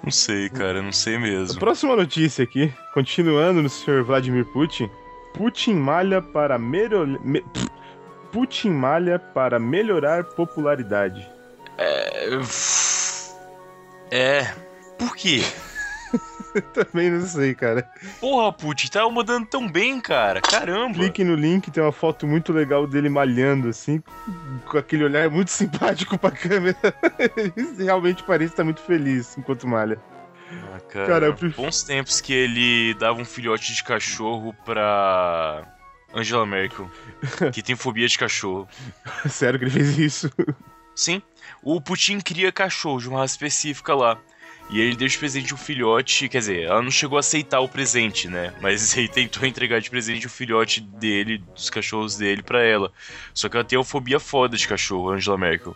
Não 0.05 0.12
sei, 0.12 0.50
cara, 0.50 0.81
não 0.81 0.91
sei 0.91 1.15
A 1.15 1.19
mesmo. 1.19 1.59
próxima 1.59 1.95
notícia 1.95 2.43
aqui, 2.43 2.71
continuando 2.93 3.62
no 3.62 3.67
Sr. 3.69 4.03
Vladimir 4.03 4.45
Putin. 4.45 4.89
Putin 5.33 5.74
malha 5.74 6.21
para 6.21 6.57
melhor... 6.59 7.07
me- 7.07 7.43
Putin 8.31 8.69
malha 8.69 9.17
para 9.17 9.57
melhorar 9.59 10.24
popularidade. 10.24 11.27
É. 11.77 12.29
É. 14.12 14.43
Por 15.00 15.15
quê? 15.15 15.41
Também 16.74 17.09
não 17.12 17.25
sei, 17.25 17.53
cara. 17.53 17.89
Porra, 18.19 18.51
Putin, 18.53 18.88
tava 18.88 19.09
mandando 19.09 19.45
tão 19.45 19.69
bem, 19.69 20.00
cara. 20.00 20.41
Caramba. 20.41 20.93
Clique 20.95 21.24
no 21.24 21.35
link, 21.35 21.69
tem 21.71 21.81
uma 21.83 21.91
foto 21.91 22.25
muito 22.25 22.51
legal 22.53 22.88
dele 22.88 23.09
malhando, 23.09 23.69
assim, 23.69 24.01
com 24.67 24.77
aquele 24.77 25.03
olhar 25.03 25.29
muito 25.29 25.50
simpático 25.51 26.17
pra 26.17 26.31
câmera. 26.31 26.77
Ele 27.38 27.83
realmente 27.83 28.24
parece 28.24 28.53
estar 28.53 28.63
muito 28.63 28.81
feliz 28.81 29.38
enquanto 29.38 29.67
malha. 29.67 30.00
Ah, 30.74 30.79
cara, 30.79 31.07
Cara, 31.07 31.33
prefiro- 31.33 31.63
bons 31.63 31.83
tempos 31.83 32.21
que 32.21 32.31
ele 32.31 32.93
dava 32.95 33.19
um 33.19 33.25
filhote 33.25 33.74
de 33.74 33.83
cachorro 33.83 34.53
pra 34.63 35.63
Angela 36.13 36.45
Merkel, 36.45 36.89
que 37.51 37.63
tem 37.63 37.75
fobia 37.75 38.07
de 38.07 38.17
cachorro. 38.17 38.67
Sério 39.27 39.57
que 39.57 39.65
ele 39.65 39.71
fez 39.71 39.97
isso? 39.97 40.31
Sim, 40.95 41.21
o 41.63 41.81
Putin 41.81 42.19
cria 42.21 42.51
cachorro 42.51 43.00
de 43.01 43.09
uma 43.09 43.19
raça 43.19 43.33
específica 43.33 43.93
lá. 43.95 44.17
E 44.69 44.81
ele 44.81 44.95
deu 44.95 45.07
de 45.07 45.17
presente 45.17 45.53
um 45.53 45.57
filhote, 45.57 46.27
quer 46.27 46.39
dizer, 46.39 46.63
ela 46.63 46.81
não 46.81 46.89
chegou 46.89 47.17
a 47.17 47.19
aceitar 47.19 47.60
o 47.60 47.69
presente, 47.69 48.27
né? 48.27 48.53
Mas 48.62 48.95
ele 48.98 49.07
tentou 49.07 49.45
entregar 49.45 49.79
de 49.79 49.89
presente 49.89 50.25
o 50.25 50.29
filhote 50.29 50.81
dele, 50.81 51.43
dos 51.53 51.69
cachorros 51.69 52.17
dele, 52.17 52.41
pra 52.41 52.63
ela. 52.63 52.91
Só 53.34 53.48
que 53.48 53.55
ela 53.55 53.63
tem 53.63 53.77
uma 53.77 53.86
fobia 53.86 54.19
foda 54.19 54.57
de 54.57 54.67
cachorro, 54.67 55.12
Angela 55.12 55.38
Merkel. 55.38 55.75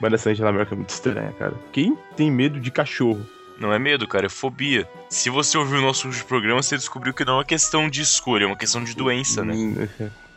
Mas 0.00 0.12
essa 0.12 0.30
Angela 0.30 0.52
Merkel 0.52 0.74
é 0.74 0.76
muito 0.76 0.90
estranha, 0.90 1.32
cara. 1.38 1.54
Quem 1.72 1.96
tem 2.16 2.30
medo 2.30 2.58
de 2.60 2.70
cachorro? 2.70 3.24
Não 3.58 3.72
é 3.72 3.78
medo, 3.78 4.06
cara, 4.06 4.26
é 4.26 4.28
fobia. 4.28 4.88
Se 5.08 5.30
você 5.30 5.58
ouviu 5.58 5.78
o 5.78 5.82
nosso 5.82 6.06
último 6.06 6.26
programa, 6.26 6.62
você 6.62 6.76
descobriu 6.76 7.12
que 7.12 7.24
não 7.24 7.34
é 7.34 7.36
uma 7.38 7.44
questão 7.44 7.88
de 7.88 8.02
escolha, 8.02 8.44
é 8.44 8.46
uma 8.46 8.56
questão 8.56 8.84
de 8.84 8.94
doença, 8.94 9.44
né? 9.44 9.54
Hum, 9.54 9.88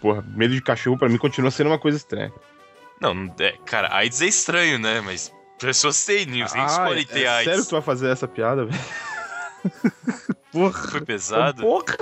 Porra, 0.02 0.26
medo 0.36 0.56
de 0.56 0.62
cachorro 0.62 0.98
pra 0.98 1.08
mim 1.08 1.18
continua 1.18 1.52
sendo 1.52 1.68
uma 1.68 1.78
coisa 1.78 1.98
estranha. 1.98 2.34
Não, 3.00 3.14
não 3.14 3.36
é, 3.40 3.52
cara, 3.66 3.96
AIDS 3.96 4.22
é 4.22 4.26
estranho, 4.26 4.80
né? 4.80 5.02
Mas 5.02 5.32
pessoas 5.62 6.04
têm, 6.06 6.26
nem 6.26 6.44
Ah, 6.44 6.46
escolhem 6.46 7.06
ter 7.06 7.24
é 7.24 7.28
AIDS. 7.28 7.46
sério 7.46 7.64
que 7.64 7.70
tu 7.70 7.74
vai 7.74 7.82
fazer 7.82 8.10
essa 8.10 8.28
piada, 8.28 8.66
velho? 8.66 8.80
Porra. 10.52 10.88
Foi 10.90 11.02
pesado? 11.02 11.62
Porra. 11.62 11.98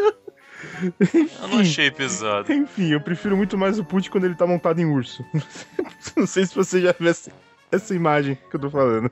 Eu 1.41 1.47
não 1.47 1.59
achei 1.59 1.91
pesado. 1.91 2.51
Enfim, 2.51 2.91
eu 2.91 3.01
prefiro 3.01 3.37
muito 3.37 3.57
mais 3.57 3.79
o 3.79 3.83
Putin 3.83 4.09
quando 4.09 4.25
ele 4.25 4.35
tá 4.35 4.45
montado 4.47 4.79
em 4.79 4.85
urso. 4.85 5.23
Não 6.17 6.27
sei 6.27 6.45
se 6.45 6.55
você 6.55 6.81
já 6.81 6.93
viu 6.97 7.09
essa, 7.09 7.31
essa 7.71 7.95
imagem 7.95 8.35
que 8.49 8.55
eu 8.55 8.59
tô 8.59 8.69
falando. 8.69 9.09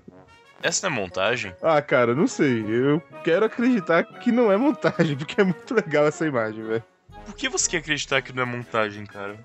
Essa 0.61 0.89
não 0.89 0.97
é 0.97 0.99
montagem? 1.01 1.55
Ah, 1.61 1.79
cara, 1.81 2.15
não 2.15 2.27
sei. 2.27 2.65
Eu 2.67 2.99
quero 3.23 3.45
acreditar 3.45 4.03
que 4.03 4.31
não 4.31 4.51
é 4.51 4.57
montagem, 4.57 5.15
porque 5.17 5.39
é 5.39 5.43
muito 5.43 5.73
legal 5.73 6.05
essa 6.07 6.25
imagem, 6.25 6.63
velho. 6.63 6.83
Por 7.25 7.35
que 7.35 7.47
você 7.47 7.69
quer 7.69 7.77
acreditar 7.77 8.21
que 8.23 8.33
não 8.33 8.41
é 8.43 8.45
montagem, 8.45 9.05
cara? 9.05 9.37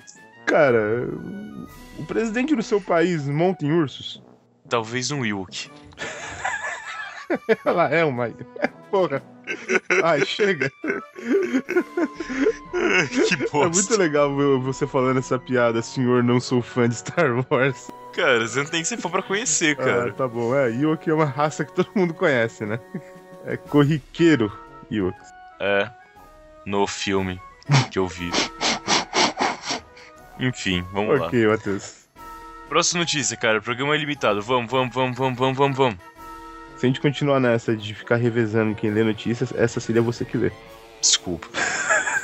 Cara, 0.47 1.06
o 1.99 2.04
presidente 2.06 2.56
do 2.56 2.62
seu 2.62 2.80
país 2.80 3.28
monta 3.28 3.64
em 3.64 3.73
ursos? 3.73 4.23
Talvez 4.73 5.11
um 5.11 5.21
Wilk. 5.21 5.71
Ela 7.62 7.91
é 7.91 8.02
uma. 8.07 8.31
Porra. 8.91 9.23
Ai, 10.02 10.25
chega. 10.25 10.71
que 13.29 13.35
É 13.35 13.37
bosta. 13.50 13.69
muito 13.69 13.97
legal 13.99 14.35
você 14.62 14.87
falando 14.87 15.19
essa 15.19 15.38
piada, 15.38 15.83
senhor, 15.83 16.25
não 16.25 16.41
sou 16.41 16.62
fã 16.62 16.88
de 16.88 16.95
Star 16.95 17.26
Wars. 17.50 17.91
Cara, 18.14 18.49
você 18.49 18.61
não 18.62 18.71
tem 18.71 18.81
que 18.81 18.88
ser 18.88 18.97
fã 18.97 19.11
pra 19.11 19.23
conhecer, 19.23 19.76
Ah, 19.79 19.85
cara. 19.85 20.12
tá 20.14 20.26
bom. 20.26 20.55
É, 20.55 20.71
Ewok 20.71 21.11
é 21.11 21.12
uma 21.12 21.26
raça 21.26 21.67
que 21.67 21.73
todo 21.75 21.91
mundo 21.95 22.14
conhece, 22.14 22.64
né? 22.64 22.81
É 23.45 23.59
corriqueiro 23.59 24.50
Ewok. 24.91 25.19
É. 25.61 25.91
No 26.64 26.87
filme 26.87 27.38
que 27.91 27.99
eu 27.99 28.07
vi. 28.09 28.31
Enfim, 30.41 30.83
vamos 30.93 31.21
lá. 31.21 31.26
Ok, 31.26 31.47
Matheus. 31.47 32.01
Próxima 32.73 33.00
notícia, 33.00 33.37
cara. 33.37 33.61
Programa 33.61 33.95
é 33.95 33.99
limitado. 33.99 34.41
Vamos, 34.41 34.71
vamos, 34.71 34.95
vamos, 34.95 35.19
vamos, 35.19 35.38
vamos, 35.38 35.59
vamos, 35.59 35.76
vamos. 35.76 35.99
Se 36.79 36.87
a 36.87 36.88
gente 36.88 37.02
continuar 37.02 37.38
nessa 37.38 37.76
de 37.76 37.95
ficar 37.95 38.17
revezando 38.17 38.75
quem 38.75 38.91
lê 38.91 39.05
notícias, 39.05 39.52
essa 39.55 39.79
seria 39.79 40.00
você 40.00 40.25
que 40.25 40.38
lê. 40.38 40.50
Desculpa. 40.99 41.47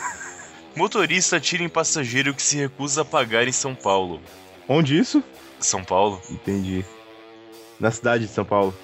Motorista 0.74 1.36
atira 1.36 1.62
em 1.62 1.68
passageiro 1.68 2.32
que 2.32 2.40
se 2.40 2.56
recusa 2.56 3.02
a 3.02 3.04
pagar 3.04 3.46
em 3.46 3.52
São 3.52 3.74
Paulo. 3.74 4.22
Onde 4.66 4.96
isso? 4.96 5.22
São 5.60 5.84
Paulo? 5.84 6.18
Entendi. 6.30 6.82
Na 7.78 7.90
cidade 7.90 8.26
de 8.26 8.32
São 8.32 8.46
Paulo. 8.46 8.74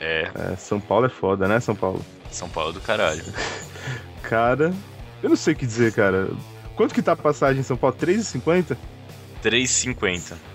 É, 0.00 0.28
É, 0.34 0.56
São 0.56 0.80
Paulo 0.80 1.06
é 1.06 1.10
foda, 1.10 1.46
né, 1.46 1.60
São 1.60 1.76
Paulo? 1.76 2.04
São 2.28 2.48
Paulo 2.48 2.72
do 2.72 2.80
caralho. 2.80 3.22
Cara, 4.20 4.74
eu 5.22 5.28
não 5.28 5.36
sei 5.36 5.54
o 5.54 5.56
que 5.56 5.64
dizer, 5.64 5.92
cara. 5.92 6.28
Quanto 6.74 6.92
que 6.92 7.00
tá 7.00 7.12
a 7.12 7.16
passagem 7.16 7.60
em 7.60 7.64
São 7.64 7.76
Paulo? 7.76 7.96
3,50? 7.96 8.76
3,50. 9.44 10.53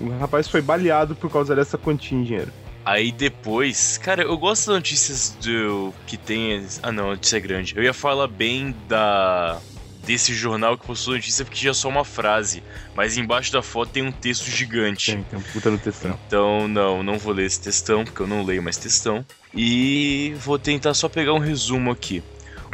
O 0.00 0.18
rapaz 0.18 0.48
foi 0.48 0.60
baleado 0.60 1.14
por 1.14 1.30
causa 1.30 1.54
dessa 1.54 1.78
quantia 1.78 2.16
em 2.16 2.22
dinheiro. 2.22 2.52
Aí 2.84 3.12
depois, 3.12 3.98
cara, 3.98 4.22
eu 4.22 4.36
gosto 4.38 4.66
das 4.66 4.76
notícias 4.76 5.36
do 5.42 5.92
que 6.06 6.16
tem. 6.16 6.66
Ah, 6.82 6.90
não, 6.90 7.08
a 7.08 7.10
notícia 7.10 7.36
é 7.36 7.40
grande. 7.40 7.74
Eu 7.76 7.82
ia 7.82 7.92
falar 7.92 8.26
bem 8.26 8.74
da 8.88 9.60
desse 10.08 10.32
jornal 10.32 10.78
que 10.78 10.86
postou 10.86 11.12
notícia 11.12 11.44
porque 11.44 11.60
tinha 11.60 11.74
só 11.74 11.86
uma 11.86 12.02
frase, 12.02 12.62
mas 12.94 13.18
embaixo 13.18 13.52
da 13.52 13.60
foto 13.60 13.90
tem 13.90 14.02
um 14.02 14.10
texto 14.10 14.50
gigante. 14.50 15.12
Tem, 15.12 15.22
tem 15.22 15.38
um 15.38 15.42
puta 15.42 15.70
no 15.70 15.76
textão. 15.76 16.18
Então, 16.26 16.66
não, 16.66 17.02
não 17.02 17.18
vou 17.18 17.34
ler 17.34 17.44
esse 17.44 17.60
textão, 17.60 18.04
porque 18.04 18.22
eu 18.22 18.26
não 18.26 18.42
leio 18.42 18.62
mais 18.62 18.78
textão. 18.78 19.22
E 19.54 20.34
vou 20.38 20.58
tentar 20.58 20.94
só 20.94 21.10
pegar 21.10 21.34
um 21.34 21.38
resumo 21.38 21.90
aqui. 21.90 22.22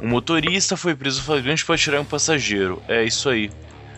O 0.01 0.07
motorista 0.07 0.77
foi 0.77 0.95
preso 0.95 1.23
flagrante 1.23 1.65
para 1.65 1.77
tirar 1.77 2.01
um 2.01 2.05
passageiro. 2.05 2.81
É 2.87 3.03
isso 3.03 3.29
aí. 3.29 3.51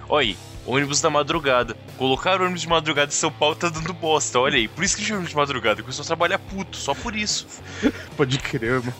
Olha 0.08 0.28
aí, 0.28 0.36
ônibus 0.66 1.00
da 1.00 1.08
madrugada. 1.08 1.76
Colocaram 1.96 2.44
ônibus 2.44 2.62
de 2.62 2.68
madrugada 2.68 3.10
em 3.10 3.14
São 3.14 3.30
Paulo 3.30 3.54
tá 3.54 3.68
dando 3.68 3.92
bosta, 3.92 4.38
olha 4.38 4.56
aí. 4.56 4.68
Por 4.68 4.84
isso 4.84 4.96
que 4.96 5.04
chama 5.04 5.24
de 5.24 5.34
madrugada, 5.34 5.82
começou 5.82 6.02
a 6.02 6.06
trabalhar 6.06 6.38
puto, 6.38 6.76
só 6.76 6.94
por 6.94 7.14
isso. 7.14 7.46
Pode 8.16 8.38
crer, 8.38 8.80
mano. 8.80 8.94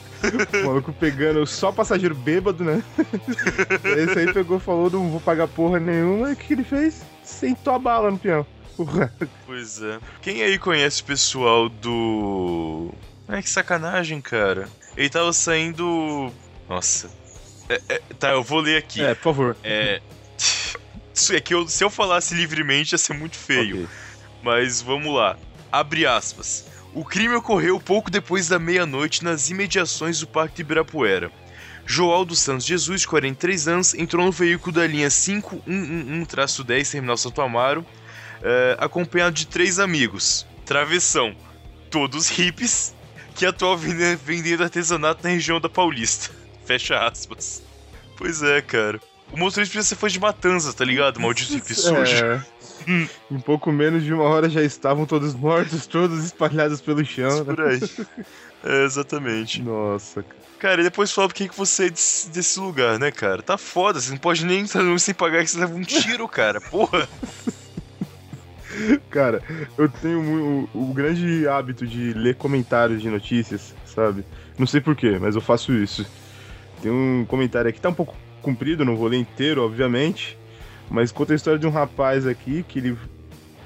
O 0.62 0.66
maluco 0.66 0.92
pegando 0.92 1.46
só 1.46 1.70
passageiro 1.70 2.14
bêbado, 2.14 2.64
né? 2.64 2.82
Esse 3.84 4.18
aí 4.18 4.32
pegou 4.32 4.56
e 4.56 4.60
falou: 4.60 4.90
não 4.90 5.10
vou 5.10 5.20
pagar 5.20 5.46
porra 5.48 5.78
nenhuma. 5.78 6.30
E 6.30 6.32
o 6.32 6.36
que 6.36 6.46
que 6.46 6.52
ele 6.54 6.64
fez? 6.64 7.02
Sentou 7.22 7.74
a 7.74 7.78
bala 7.78 8.10
no 8.10 8.18
peão. 8.18 8.46
Porra. 8.76 9.12
Pois 9.44 9.82
é. 9.82 9.98
Quem 10.20 10.42
aí 10.42 10.58
conhece 10.58 11.02
o 11.02 11.04
pessoal 11.04 11.68
do. 11.68 12.90
Ai, 13.28 13.42
que 13.42 13.50
sacanagem, 13.50 14.20
cara. 14.20 14.68
Ele 14.96 15.08
tava 15.08 15.32
saindo. 15.32 16.32
Nossa. 16.68 17.10
É, 17.68 17.80
é, 17.88 18.00
tá, 18.18 18.30
eu 18.30 18.42
vou 18.42 18.60
ler 18.60 18.78
aqui. 18.78 19.02
É, 19.02 19.14
por 19.14 19.22
favor. 19.22 19.56
É. 19.62 20.00
Isso 21.16 21.34
é 21.34 21.40
que 21.40 21.54
eu, 21.54 21.66
se 21.66 21.82
eu 21.82 21.88
falasse 21.88 22.34
livremente 22.34 22.92
ia 22.92 22.98
ser 22.98 23.14
muito 23.14 23.36
feio. 23.36 23.84
Ok. 23.84 23.88
Mas 24.42 24.82
vamos 24.82 25.14
lá. 25.14 25.36
Abre 25.72 26.06
aspas. 26.06 26.66
O 26.94 27.04
crime 27.04 27.34
ocorreu 27.34 27.80
pouco 27.80 28.10
depois 28.10 28.48
da 28.48 28.58
meia-noite 28.58 29.24
nas 29.24 29.48
imediações 29.50 30.20
do 30.20 30.26
Parque 30.26 30.60
Ibirapuera. 30.60 31.32
João 31.86 32.24
dos 32.24 32.40
Santos 32.40 32.66
Jesus, 32.66 33.00
de 33.02 33.06
43 33.08 33.68
anos, 33.68 33.94
entrou 33.94 34.24
no 34.26 34.32
veículo 34.32 34.72
da 34.72 34.86
linha 34.86 35.08
5111-10 35.08 36.90
Terminal 36.90 37.16
Santo 37.16 37.40
Amaro, 37.40 37.84
eh, 38.42 38.76
acompanhado 38.78 39.34
de 39.34 39.46
três 39.46 39.78
amigos. 39.78 40.46
Travessão. 40.64 41.34
Todos 41.90 42.28
hippies 42.28 42.94
que 43.34 43.46
vende- 43.78 44.16
vendendo 44.24 44.62
artesanato 44.64 45.22
na 45.22 45.30
região 45.30 45.60
da 45.60 45.68
Paulista. 45.68 46.30
Fecha 46.66 47.06
aspas. 47.06 47.62
Pois 48.16 48.42
é, 48.42 48.60
cara. 48.60 49.00
O 49.32 49.36
motorista 49.38 49.72
precisa 49.72 49.82
ser 49.82 49.96
fã 49.96 50.08
de 50.08 50.20
matança, 50.20 50.72
tá 50.72 50.84
ligado? 50.84 51.20
Maldito 51.20 51.74
sujo. 51.74 51.96
É. 52.88 53.08
Em 53.32 53.40
pouco 53.40 53.72
menos 53.72 54.04
de 54.04 54.12
uma 54.14 54.22
hora 54.24 54.48
já 54.48 54.62
estavam 54.62 55.06
todos 55.06 55.34
mortos, 55.34 55.88
todos 55.88 56.24
espalhados 56.24 56.80
pelo 56.80 57.04
chão. 57.04 57.42
né? 57.42 57.54
Por 57.54 57.60
aí. 57.60 57.80
É, 58.62 58.84
exatamente. 58.84 59.60
Nossa, 59.60 60.22
cara. 60.22 60.46
Cara, 60.58 60.80
e 60.80 60.84
depois 60.84 61.12
fala 61.12 61.28
por 61.28 61.34
que 61.34 61.48
você 61.54 61.86
é 61.86 61.90
desse, 61.90 62.30
desse 62.30 62.58
lugar, 62.60 62.98
né, 62.98 63.10
cara? 63.10 63.42
Tá 63.42 63.58
foda, 63.58 64.00
você 64.00 64.10
não 64.10 64.18
pode 64.18 64.44
nem 64.44 64.60
entrar 64.60 64.98
sem 64.98 65.12
pagar 65.14 65.42
que 65.44 65.50
você 65.50 65.58
leva 65.58 65.74
um 65.74 65.82
tiro, 65.82 66.26
cara. 66.28 66.60
Porra. 66.60 67.08
Cara, 69.08 69.42
eu 69.78 69.88
tenho 69.88 70.68
o, 70.74 70.90
o 70.90 70.92
grande 70.92 71.48
hábito 71.48 71.86
de 71.86 72.12
ler 72.12 72.34
comentários 72.36 73.00
de 73.00 73.08
notícias, 73.08 73.74
sabe? 73.86 74.22
Não 74.58 74.66
sei 74.66 74.82
porquê, 74.82 75.18
mas 75.18 75.34
eu 75.34 75.40
faço 75.40 75.72
isso. 75.72 76.04
Tem 76.82 76.92
um 76.92 77.24
comentário 77.26 77.70
aqui, 77.70 77.80
tá 77.80 77.88
um 77.88 77.94
pouco 77.94 78.14
comprido, 78.46 78.84
não 78.84 78.96
vou 78.96 79.08
ler 79.08 79.18
inteiro, 79.18 79.64
obviamente. 79.64 80.38
Mas 80.88 81.10
conta 81.10 81.32
a 81.32 81.36
história 81.36 81.58
de 81.58 81.66
um 81.66 81.70
rapaz 81.70 82.28
aqui 82.28 82.62
que 82.62 82.78
ele 82.78 82.96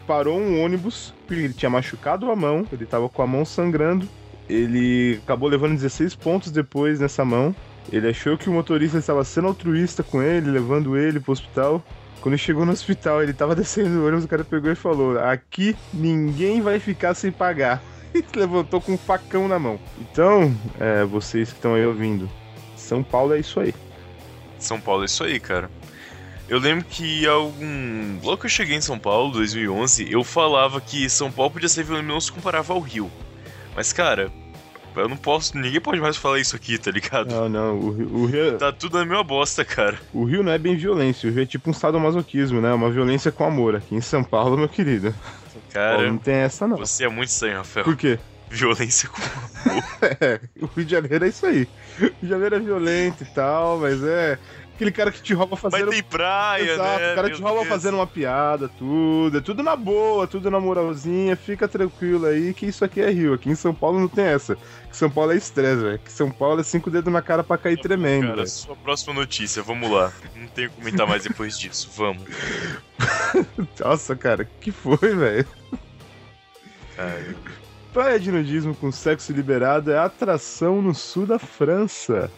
parou 0.07 0.41
um 0.41 0.65
ônibus, 0.65 1.13
porque 1.27 1.43
ele 1.43 1.53
tinha 1.53 1.69
machucado 1.69 2.31
a 2.31 2.35
mão, 2.35 2.67
ele 2.73 2.87
tava 2.87 3.09
com 3.11 3.21
a 3.21 3.27
mão 3.27 3.45
sangrando. 3.45 4.09
Ele 4.49 5.21
acabou 5.23 5.49
levando 5.49 5.75
16 5.75 6.17
pontos 6.17 6.51
depois 6.51 6.99
nessa 6.99 7.25
mão. 7.25 7.55
Ele 7.93 8.09
achou 8.09 8.39
que 8.39 8.49
o 8.49 8.53
motorista 8.53 8.99
estava 8.99 9.23
sendo 9.23 9.49
altruísta 9.49 10.03
com 10.03 10.23
ele, 10.23 10.51
levando 10.51 10.97
ele 10.97 11.21
pro 11.21 11.33
hospital. 11.33 11.85
Quando 12.21 12.35
ele 12.35 12.43
chegou 12.43 12.65
no 12.65 12.73
hospital, 12.73 13.23
ele 13.23 13.33
tava 13.33 13.55
descendo 13.57 14.01
o 14.01 14.07
ônibus, 14.07 14.25
o 14.25 14.29
cara 14.29 14.43
pegou 14.43 14.73
e 14.73 14.75
falou: 14.75 15.19
Aqui 15.19 15.77
ninguém 15.93 16.63
vai 16.63 16.81
ficar 16.81 17.15
sem 17.15 17.31
pagar. 17.31 17.83
E 18.13 18.25
levantou 18.37 18.81
com 18.81 18.95
um 18.95 18.99
facão 18.99 19.47
na 19.47 19.57
mão. 19.57 19.79
Então, 20.01 20.53
é, 20.81 21.05
vocês 21.05 21.51
que 21.51 21.55
estão 21.55 21.75
aí 21.75 21.87
ouvindo, 21.87 22.29
São 22.77 23.05
Paulo 23.05 23.35
é 23.35 23.39
isso 23.39 23.61
aí. 23.61 23.73
São 24.65 24.81
Paulo 24.81 25.03
é 25.03 25.07
isso 25.07 25.23
aí, 25.25 25.39
cara. 25.41 25.71
Eu 26.49 26.59
lembro 26.59 26.85
que 26.85 27.27
algum. 27.27 28.19
Logo 28.23 28.39
que 28.39 28.47
eu 28.47 28.51
cheguei 28.51 28.77
em 28.77 28.81
São 28.81 28.99
Paulo, 28.99 29.33
2011, 29.33 30.11
eu 30.11 30.25
falava 30.25 30.81
que 30.81 31.09
São 31.09 31.31
Paulo 31.31 31.53
podia 31.53 31.69
ser 31.69 31.85
violento 31.85 32.21
se 32.21 32.33
comparava 32.33 32.73
ao 32.73 32.81
Rio. 32.81 33.11
Mas, 33.77 33.93
cara, 33.93 34.31
Eu 34.97 35.09
não 35.09 35.17
posso. 35.17 35.57
Ninguém 35.57 35.81
pode 35.81 36.01
mais 36.01 36.17
falar 36.17 36.41
isso 36.41 36.57
aqui, 36.57 36.77
tá 36.77 36.91
ligado? 36.91 37.31
Não, 37.33 37.49
não. 37.49 37.79
O, 37.79 37.91
Rio- 37.93 38.11
o, 38.13 38.27
Rio, 38.27 38.59
Tá 38.59 38.73
tudo 38.73 38.99
na 38.99 39.05
mesma 39.05 39.23
bosta, 39.23 39.65
cara. 39.65 39.97
o 40.13 40.25
Rio 40.25 40.43
não 40.43 40.51
é 40.51 40.59
bem 40.59 40.75
violência. 40.77 41.31
O 41.31 41.33
Rio 41.33 41.45
é 41.45 41.47
tipo 41.47 41.71
um 41.71 41.73
sadomasoquismo, 41.73 42.61
né? 42.61 42.73
Uma 42.73 42.91
violência 42.91 43.31
com 43.31 43.45
amor. 43.45 43.77
Aqui 43.77 43.95
em 43.95 44.01
São 44.01 44.25
Paulo, 44.25 44.57
meu 44.59 44.69
querido. 44.69 45.15
Cara, 45.73 45.99
Ó, 45.99 46.03
não 46.11 46.19
tem 46.19 46.35
essa, 46.35 46.67
não. 46.67 46.77
você 46.77 47.05
é 47.05 47.09
muito 47.09 47.29
estranho, 47.29 47.59
Rafael. 47.59 47.85
Por 47.85 47.97
quê? 47.97 48.19
Violência 48.51 49.09
com. 49.09 49.21
É, 50.03 50.41
o 50.63 50.67
Rio 50.67 50.85
de 50.87 50.91
Janeiro 50.91 51.27
é 51.27 51.29
isso 51.29 51.45
aí. 51.45 51.69
O 51.99 52.01
Rio 52.01 52.15
de 52.23 52.29
Janeiro 52.29 52.57
é 52.57 52.59
violento 52.59 53.23
e 53.23 53.27
tal, 53.27 53.79
mas 53.79 54.03
é. 54.03 54.39
Aquele 54.75 54.91
cara 54.93 55.13
que 55.13 55.21
te 55.21 55.35
rouba 55.35 55.59
fazendo. 55.59 55.85
Mas 55.89 55.95
tem 55.95 56.03
praia, 56.03 56.73
Exato, 56.73 57.01
né? 57.01 57.13
o 57.13 57.15
cara 57.15 57.29
Meu 57.29 57.37
te 57.37 57.43
rouba 57.43 57.57
Deus. 57.59 57.69
fazendo 57.69 57.95
uma 57.97 58.07
piada, 58.07 58.67
tudo. 58.79 59.37
É 59.37 59.41
tudo 59.43 59.63
na 59.63 59.77
boa, 59.77 60.27
tudo 60.27 60.51
na 60.51 60.59
moralzinha. 60.59 61.37
Fica 61.37 61.69
tranquilo 61.69 62.25
aí 62.25 62.55
que 62.55 62.65
isso 62.65 62.83
aqui 62.83 63.03
é 63.03 63.11
Rio. 63.11 63.35
Aqui 63.35 63.51
em 63.51 63.55
São 63.55 63.75
Paulo 63.75 64.01
não 64.01 64.09
tem 64.09 64.25
essa. 64.25 64.57
Que 64.89 64.97
São 64.97 65.11
Paulo 65.11 65.33
é 65.33 65.37
estresse, 65.37 65.83
velho. 65.83 65.99
Que 65.99 66.11
São 66.11 66.31
Paulo 66.31 66.61
é 66.61 66.65
cinco 66.65 66.91
dedos 66.91 67.13
na 67.13 67.21
cara 67.21 67.45
pra 67.45 67.59
cair 67.59 67.79
tremendo, 67.79 68.23
Cara, 68.23 68.37
velho. 68.37 68.49
sua 68.49 68.75
próxima 68.75 69.13
notícia, 69.13 69.63
vamos 69.63 69.91
lá. 69.91 70.11
Não 70.35 70.47
tenho 70.49 70.71
que 70.71 70.77
comentar 70.77 71.07
mais 71.07 71.25
depois 71.25 71.59
disso, 71.59 71.91
vamos. 71.95 72.23
Nossa, 73.79 74.17
cara, 74.17 74.47
que 74.63 74.73
foi, 74.73 74.97
velho? 74.97 75.47
Cara, 76.97 77.35
Praia 77.93 78.21
de 78.21 78.31
nudismo 78.31 78.75
com 78.75 78.93
sexo 78.93 79.33
liberado 79.33 79.91
é 79.91 79.99
atração 79.99 80.81
no 80.81 80.95
sul 80.95 81.27
da 81.27 81.39
França. 81.41 82.31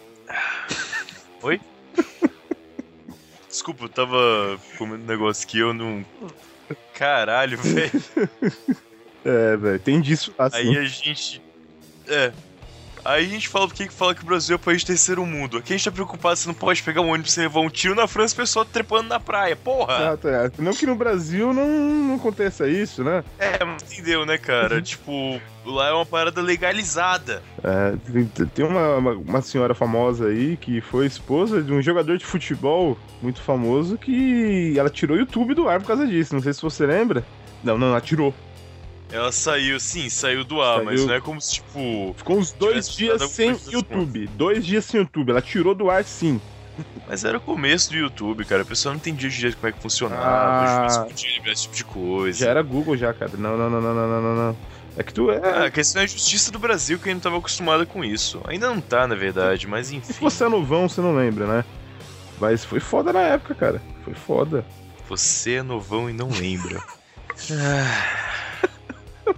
desculpa, 3.48 3.84
eu 3.84 3.88
tava 3.88 4.58
comendo 4.78 5.04
um 5.04 5.06
negócio 5.06 5.46
que 5.46 5.58
eu 5.58 5.74
não. 5.74 6.04
Caralho, 6.94 7.58
velho. 7.58 7.90
É, 9.24 9.56
velho, 9.56 9.78
tem 9.78 10.00
disso 10.00 10.34
assim. 10.36 10.56
Aí 10.56 10.78
a 10.78 10.82
gente. 10.82 11.40
É. 12.08 12.32
Aí 13.04 13.26
a 13.26 13.28
gente 13.28 13.48
fala 13.48 13.66
por 13.66 13.74
que 13.74 13.88
fala 13.88 14.14
que 14.14 14.22
o 14.22 14.26
Brasil 14.26 14.54
é 14.54 14.58
país 14.58 14.80
de 14.82 14.86
terceiro 14.86 15.26
mundo. 15.26 15.58
Aqui 15.58 15.72
a 15.72 15.76
gente 15.76 15.84
tá 15.84 15.90
preocupado 15.90 16.36
se 16.36 16.46
não 16.46 16.54
pode 16.54 16.82
pegar 16.82 17.00
um 17.00 17.10
ônibus 17.10 17.36
e 17.36 17.40
levar 17.40 17.60
um 17.60 17.68
tiro 17.68 17.94
na 17.96 18.06
França, 18.06 18.32
o 18.34 18.36
pessoal 18.36 18.64
trepando 18.64 19.08
na 19.08 19.18
praia. 19.18 19.56
Porra! 19.56 19.94
Exato, 19.96 20.28
é. 20.28 20.50
Não 20.58 20.72
que 20.72 20.86
no 20.86 20.94
Brasil 20.94 21.52
não, 21.52 21.66
não 21.66 22.14
aconteça 22.14 22.68
isso, 22.68 23.02
né? 23.02 23.24
É, 23.38 23.64
mas 23.64 23.82
entendeu, 23.92 24.24
né, 24.24 24.38
cara? 24.38 24.80
tipo, 24.82 25.40
lá 25.66 25.88
é 25.88 25.92
uma 25.92 26.06
parada 26.06 26.40
legalizada. 26.40 27.42
É, 27.62 27.94
tem- 28.12 28.46
tem 28.46 28.64
uma, 28.64 28.96
uma, 28.96 29.12
uma 29.12 29.42
senhora 29.42 29.74
famosa 29.74 30.28
aí 30.28 30.56
que 30.56 30.80
foi 30.80 31.06
esposa 31.06 31.60
de 31.62 31.72
um 31.72 31.82
jogador 31.82 32.16
de 32.16 32.24
futebol 32.24 32.96
muito 33.20 33.40
famoso 33.42 33.98
que 33.98 34.78
ela 34.78 34.88
tirou 34.90 35.16
o 35.16 35.20
YouTube 35.20 35.54
do 35.54 35.68
ar 35.68 35.80
por 35.80 35.88
causa 35.88 36.06
disso. 36.06 36.34
Não 36.34 36.42
sei 36.42 36.52
se 36.52 36.62
você 36.62 36.86
lembra. 36.86 37.24
Não, 37.64 37.76
não, 37.76 37.88
ela 37.88 38.00
tirou. 38.00 38.32
Ela 39.12 39.30
saiu, 39.30 39.78
sim, 39.78 40.08
saiu 40.08 40.42
do 40.42 40.62
ar, 40.62 40.82
mas 40.82 40.96
Saiu. 41.00 41.08
não 41.08 41.14
é 41.14 41.20
como 41.20 41.40
se, 41.40 41.54
tipo. 41.54 42.14
Ficou 42.16 42.38
uns 42.38 42.50
dois 42.52 42.88
dias 42.88 43.22
sem 43.30 43.50
coisa 43.50 43.70
YouTube. 43.70 44.26
Dois 44.28 44.64
dias 44.64 44.84
sem 44.86 45.00
YouTube. 45.00 45.30
Ela 45.30 45.42
tirou 45.42 45.74
do 45.74 45.90
ar 45.90 46.02
sim. 46.04 46.40
Mas 47.06 47.22
era 47.22 47.36
o 47.36 47.40
começo 47.40 47.90
do 47.90 47.96
YouTube, 47.98 48.44
cara. 48.46 48.62
A 48.62 48.64
pessoa 48.64 48.92
não 48.94 48.96
entendia 48.98 49.28
direito 49.28 49.56
como 49.58 49.68
é 49.68 49.72
que 49.72 49.82
funcionava, 49.82 50.22
Ah. 50.24 50.88
juiz 50.88 50.96
podia 50.98 51.30
liberar 51.34 51.52
esse 51.52 51.62
tipo 51.64 51.74
de 51.76 51.84
coisa. 51.84 52.38
Já 52.38 52.50
era 52.50 52.62
Google 52.62 52.96
já, 52.96 53.12
cara. 53.12 53.32
Não, 53.36 53.56
não, 53.58 53.68
não, 53.68 53.80
não, 53.82 53.94
não, 53.94 54.22
não, 54.22 54.34
não. 54.34 54.56
É 54.96 55.02
que 55.02 55.12
tu 55.12 55.30
é. 55.30 55.38
Ah, 55.44 55.64
a 55.66 55.70
questão 55.70 56.00
é 56.00 56.04
a 56.06 56.08
justiça 56.08 56.50
do 56.50 56.58
Brasil 56.58 56.98
que 56.98 57.04
a 57.04 57.12
gente 57.12 57.16
não 57.16 57.22
tava 57.30 57.36
acostumado 57.38 57.86
com 57.86 58.02
isso. 58.02 58.40
Ainda 58.46 58.68
não 58.68 58.80
tá, 58.80 59.06
na 59.06 59.14
verdade, 59.14 59.66
mas 59.66 59.90
enfim. 59.92 60.10
Se 60.12 60.18
você 60.20 60.44
é 60.44 60.48
novão, 60.48 60.88
você 60.88 61.02
não 61.02 61.14
lembra, 61.14 61.46
né? 61.46 61.64
Mas 62.40 62.64
foi 62.64 62.80
foda 62.80 63.12
na 63.12 63.20
época, 63.20 63.54
cara. 63.54 63.82
Foi 64.04 64.14
foda. 64.14 64.64
Você 65.08 65.56
é 65.56 65.62
novão 65.62 66.08
e 66.08 66.14
não 66.14 66.30
lembra. 66.30 66.82
Ah, 67.50 68.31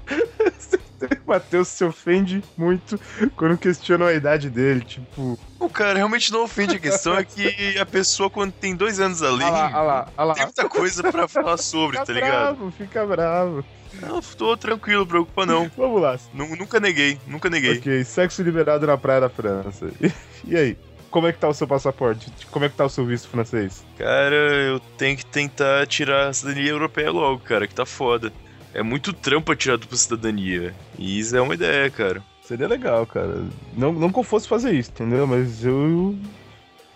Matheus 1.26 1.68
se 1.68 1.84
ofende 1.84 2.42
muito 2.56 2.98
quando 3.36 3.58
questionam 3.58 4.06
a 4.06 4.12
idade 4.12 4.48
dele. 4.48 4.80
Tipo, 4.82 5.38
o 5.58 5.68
cara 5.68 5.96
realmente 5.98 6.32
não 6.32 6.44
ofende. 6.44 6.76
A 6.76 6.80
questão 6.80 7.16
é 7.16 7.24
que 7.24 7.76
a 7.78 7.84
pessoa, 7.86 8.30
quando 8.30 8.52
tem 8.52 8.74
dois 8.74 9.00
anos 9.00 9.22
ali, 9.22 9.42
ah 9.44 9.50
lá, 9.50 9.70
ah 9.72 9.82
lá, 9.82 10.12
ah 10.16 10.24
lá. 10.24 10.34
tem 10.34 10.44
muita 10.44 10.68
coisa 10.68 11.02
pra 11.10 11.28
falar 11.28 11.56
sobre, 11.58 11.98
Fica 11.98 12.06
tá 12.06 12.12
ligado? 12.12 12.56
bravo, 12.56 12.70
fica 12.70 13.06
bravo. 13.06 13.64
Não, 14.00 14.20
tô 14.20 14.56
tranquilo, 14.56 15.06
preocupa 15.06 15.46
não. 15.46 15.70
Vamos 15.76 16.00
lá. 16.00 16.18
Nu- 16.32 16.56
Nunca 16.56 16.80
neguei, 16.80 17.18
nunca 17.26 17.48
neguei. 17.50 17.78
Ok, 17.78 18.04
sexo 18.04 18.42
liberado 18.42 18.86
na 18.86 18.96
praia 18.96 19.20
da 19.22 19.28
França. 19.28 19.90
E 20.46 20.56
aí? 20.56 20.76
Como 21.10 21.26
é 21.28 21.32
que 21.32 21.38
tá 21.38 21.48
o 21.48 21.54
seu 21.54 21.66
passaporte? 21.66 22.30
Como 22.50 22.64
é 22.64 22.68
que 22.68 22.76
tá 22.76 22.84
o 22.84 22.88
seu 22.88 23.06
visto 23.06 23.28
francês? 23.28 23.82
Cara, 23.96 24.34
eu 24.34 24.80
tenho 24.98 25.16
que 25.16 25.24
tentar 25.24 25.86
tirar 25.86 26.28
a 26.28 26.32
cidadania 26.32 26.70
europeia 26.70 27.10
logo, 27.12 27.38
cara, 27.40 27.68
que 27.68 27.74
tá 27.74 27.86
foda. 27.86 28.32
É 28.74 28.82
muito 28.82 29.12
trampo 29.12 29.46
pra 29.46 29.56
tirar 29.56 29.76
dupla 29.76 29.96
cidadania. 29.96 30.74
E 30.98 31.20
isso 31.20 31.36
é 31.36 31.40
uma 31.40 31.54
ideia, 31.54 31.88
cara. 31.88 32.20
Seria 32.42 32.66
legal, 32.66 33.06
cara. 33.06 33.44
Não, 33.76 33.92
não 33.92 34.10
que 34.10 34.18
eu 34.18 34.24
fosse 34.24 34.48
fazer 34.48 34.72
isso, 34.72 34.90
entendeu? 34.90 35.26
Mas 35.28 35.64
eu 35.64 36.18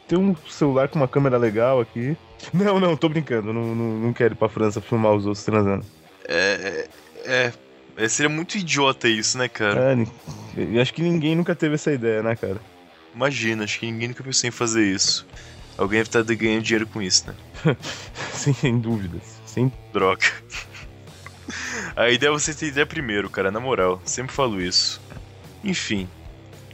tenho 0.09 0.21
um 0.21 0.37
celular 0.51 0.89
com 0.89 0.99
uma 0.99 1.07
câmera 1.07 1.39
legal 1.39 1.81
aqui. 1.81 2.17
Não, 2.55 2.79
não, 2.79 2.97
tô 2.97 3.09
brincando. 3.09 3.53
Não, 3.53 3.75
não, 3.75 3.99
não 3.99 4.13
quero 4.13 4.33
ir 4.33 4.37
pra 4.37 4.49
França 4.49 4.81
filmar 4.81 5.13
os 5.13 5.27
outros 5.27 5.45
transando. 5.45 5.85
É. 6.25 6.89
É. 7.25 7.53
é 7.97 8.09
seria 8.09 8.29
muito 8.29 8.57
idiota 8.57 9.09
isso, 9.09 9.37
né, 9.37 9.49
cara? 9.49 9.99
É, 10.57 10.81
acho 10.81 10.95
que 10.95 11.03
ninguém 11.03 11.35
nunca 11.35 11.53
teve 11.53 11.75
essa 11.75 11.93
ideia, 11.93 12.23
né, 12.23 12.37
cara? 12.37 12.61
Imagina, 13.13 13.65
acho 13.65 13.81
que 13.81 13.91
ninguém 13.91 14.07
nunca 14.07 14.23
pensou 14.23 14.47
em 14.47 14.53
fazer 14.53 14.85
isso. 14.85 15.27
Alguém 15.77 15.99
deve 15.99 16.09
estar 16.09 16.23
ganhando 16.23 16.63
dinheiro 16.63 16.87
com 16.87 17.03
isso, 17.03 17.27
né? 17.27 17.35
Sem 18.33 18.79
dúvidas. 18.79 19.23
Sem... 19.45 19.73
Droga. 19.93 20.27
A 21.99 22.11
ideia 22.11 22.31
é 22.31 22.33
você 22.33 22.55
ter 22.55 22.67
ideia 22.67 22.87
primeiro, 22.87 23.29
cara, 23.29 23.51
na 23.51 23.59
moral. 23.59 24.01
Sempre 24.05 24.33
falo 24.33 24.63
isso. 24.63 25.01
Enfim. 25.65 26.09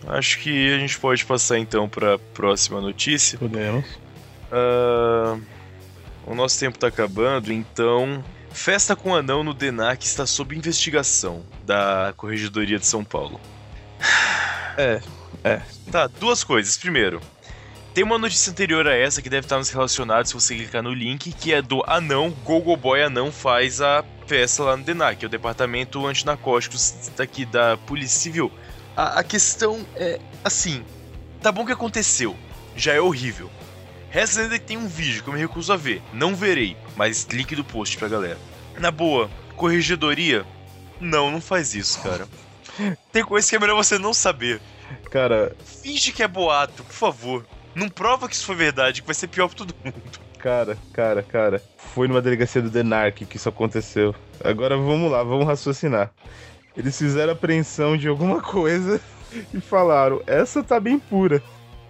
Acho 0.07 0.39
que 0.39 0.75
a 0.75 0.79
gente 0.79 0.99
pode 0.99 1.25
passar 1.25 1.59
então 1.59 1.89
pra 1.89 2.19
próxima 2.35 2.79
notícia. 2.79 3.39
Podemos. 3.39 3.87
Ah, 4.53 5.39
o 6.27 6.35
nosso 6.35 6.61
tempo 6.61 6.79
tá 6.79 6.89
acabando, 6.89 7.51
então. 7.51 8.23
Festa 8.51 8.95
com 8.95 9.15
anão 9.15 9.43
no 9.43 9.55
DENAC 9.55 10.05
está 10.05 10.27
sob 10.27 10.55
investigação 10.55 11.43
da 11.65 12.13
Corregedoria 12.19 12.79
de 12.79 12.87
São 12.87 13.03
Paulo. 13.03 13.41
É, 14.77 15.01
é. 15.45 15.63
Tá, 15.89 16.09
duas 16.09 16.43
coisas. 16.43 16.77
Primeiro, 16.77 17.21
tem 17.95 18.03
uma 18.03 18.19
notícia 18.19 18.51
anterior 18.51 18.89
a 18.89 18.93
essa 18.93 19.23
que 19.23 19.31
deve 19.31 19.47
estar 19.47 19.57
nos 19.57 19.71
relacionados 19.71 20.31
se 20.31 20.35
você 20.35 20.57
clicar 20.57 20.83
no 20.83 20.93
link, 20.93 21.31
que 21.31 21.55
é 21.55 21.63
do 21.63 21.81
Anão, 21.87 22.35
Gogo 22.45 22.77
Boy 22.77 23.01
Anão 23.01 23.31
faz 23.31 23.81
a 23.81 24.05
festa 24.27 24.63
lá 24.63 24.77
no 24.77 24.85
DENAC, 24.85 25.19
que 25.19 25.25
é 25.25 25.29
o 25.29 25.31
Departamento 25.31 26.07
Antinarcóticos 26.07 27.11
daqui 27.17 27.45
da 27.45 27.77
Polícia 27.77 28.21
Civil. 28.21 28.53
A, 28.97 29.21
a 29.21 29.25
questão 29.25 29.85
é, 29.97 30.21
assim, 30.43 30.85
tá 31.41 31.51
bom 31.51 31.65
que 31.65 31.73
aconteceu, 31.73 32.37
já 32.77 32.93
é 32.93 33.01
horrível. 33.01 33.51
Resta 34.11 34.43
ainda 34.43 34.59
que 34.59 34.65
tem 34.65 34.77
um 34.77 34.87
vídeo 34.87 35.23
que 35.23 35.29
eu 35.29 35.35
me 35.35 35.41
recuso 35.41 35.73
a 35.73 35.77
ver, 35.77 36.01
não 36.13 36.37
verei, 36.37 36.77
mas 36.97 37.25
link 37.25 37.55
do 37.57 37.65
post 37.65 37.97
pra 37.99 38.09
galera. 38.09 38.39
Na 38.79 38.91
boa, 38.91 39.29
corregedoria? 39.57 40.47
Não, 41.01 41.31
não 41.31 41.41
faz 41.41 41.75
isso, 41.75 42.01
cara. 42.01 42.29
Tem 43.13 43.25
coisa 43.25 43.49
que 43.49 43.57
é 43.57 43.59
melhor 43.59 43.77
você 43.77 43.99
não 43.99 44.15
saber. 44.15 44.61
Cara, 45.11 45.57
Finge 45.83 46.13
que 46.13 46.23
é 46.23 46.29
boato, 46.29 46.85
por 46.85 46.93
favor. 46.93 47.47
Não 47.75 47.89
prova 47.89 48.29
que 48.29 48.35
isso 48.35 48.47
foi 48.47 48.55
verdade, 48.55 49.01
que 49.01 49.07
vai 49.07 49.15
ser 49.15 49.27
pior 49.27 49.49
pra 49.49 49.57
todo 49.57 49.75
mundo. 49.85 50.24
Cara, 50.45 50.77
cara, 50.93 51.23
cara. 51.23 51.63
Foi 51.79 52.07
numa 52.07 52.21
delegacia 52.21 52.61
do 52.61 52.69
Denark 52.71 53.25
que 53.25 53.37
isso 53.39 53.49
aconteceu. 53.49 54.15
Agora 54.45 54.77
vamos 54.77 55.11
lá, 55.11 55.23
vamos 55.23 55.47
raciocinar. 55.47 56.11
Eles 56.77 56.97
fizeram 56.99 57.33
apreensão 57.33 57.97
de 57.97 58.07
alguma 58.09 58.41
coisa 58.45 59.01
e 59.55 59.61
falaram: 59.61 60.21
essa 60.27 60.63
tá 60.63 60.79
bem 60.79 60.99
pura. 60.99 61.43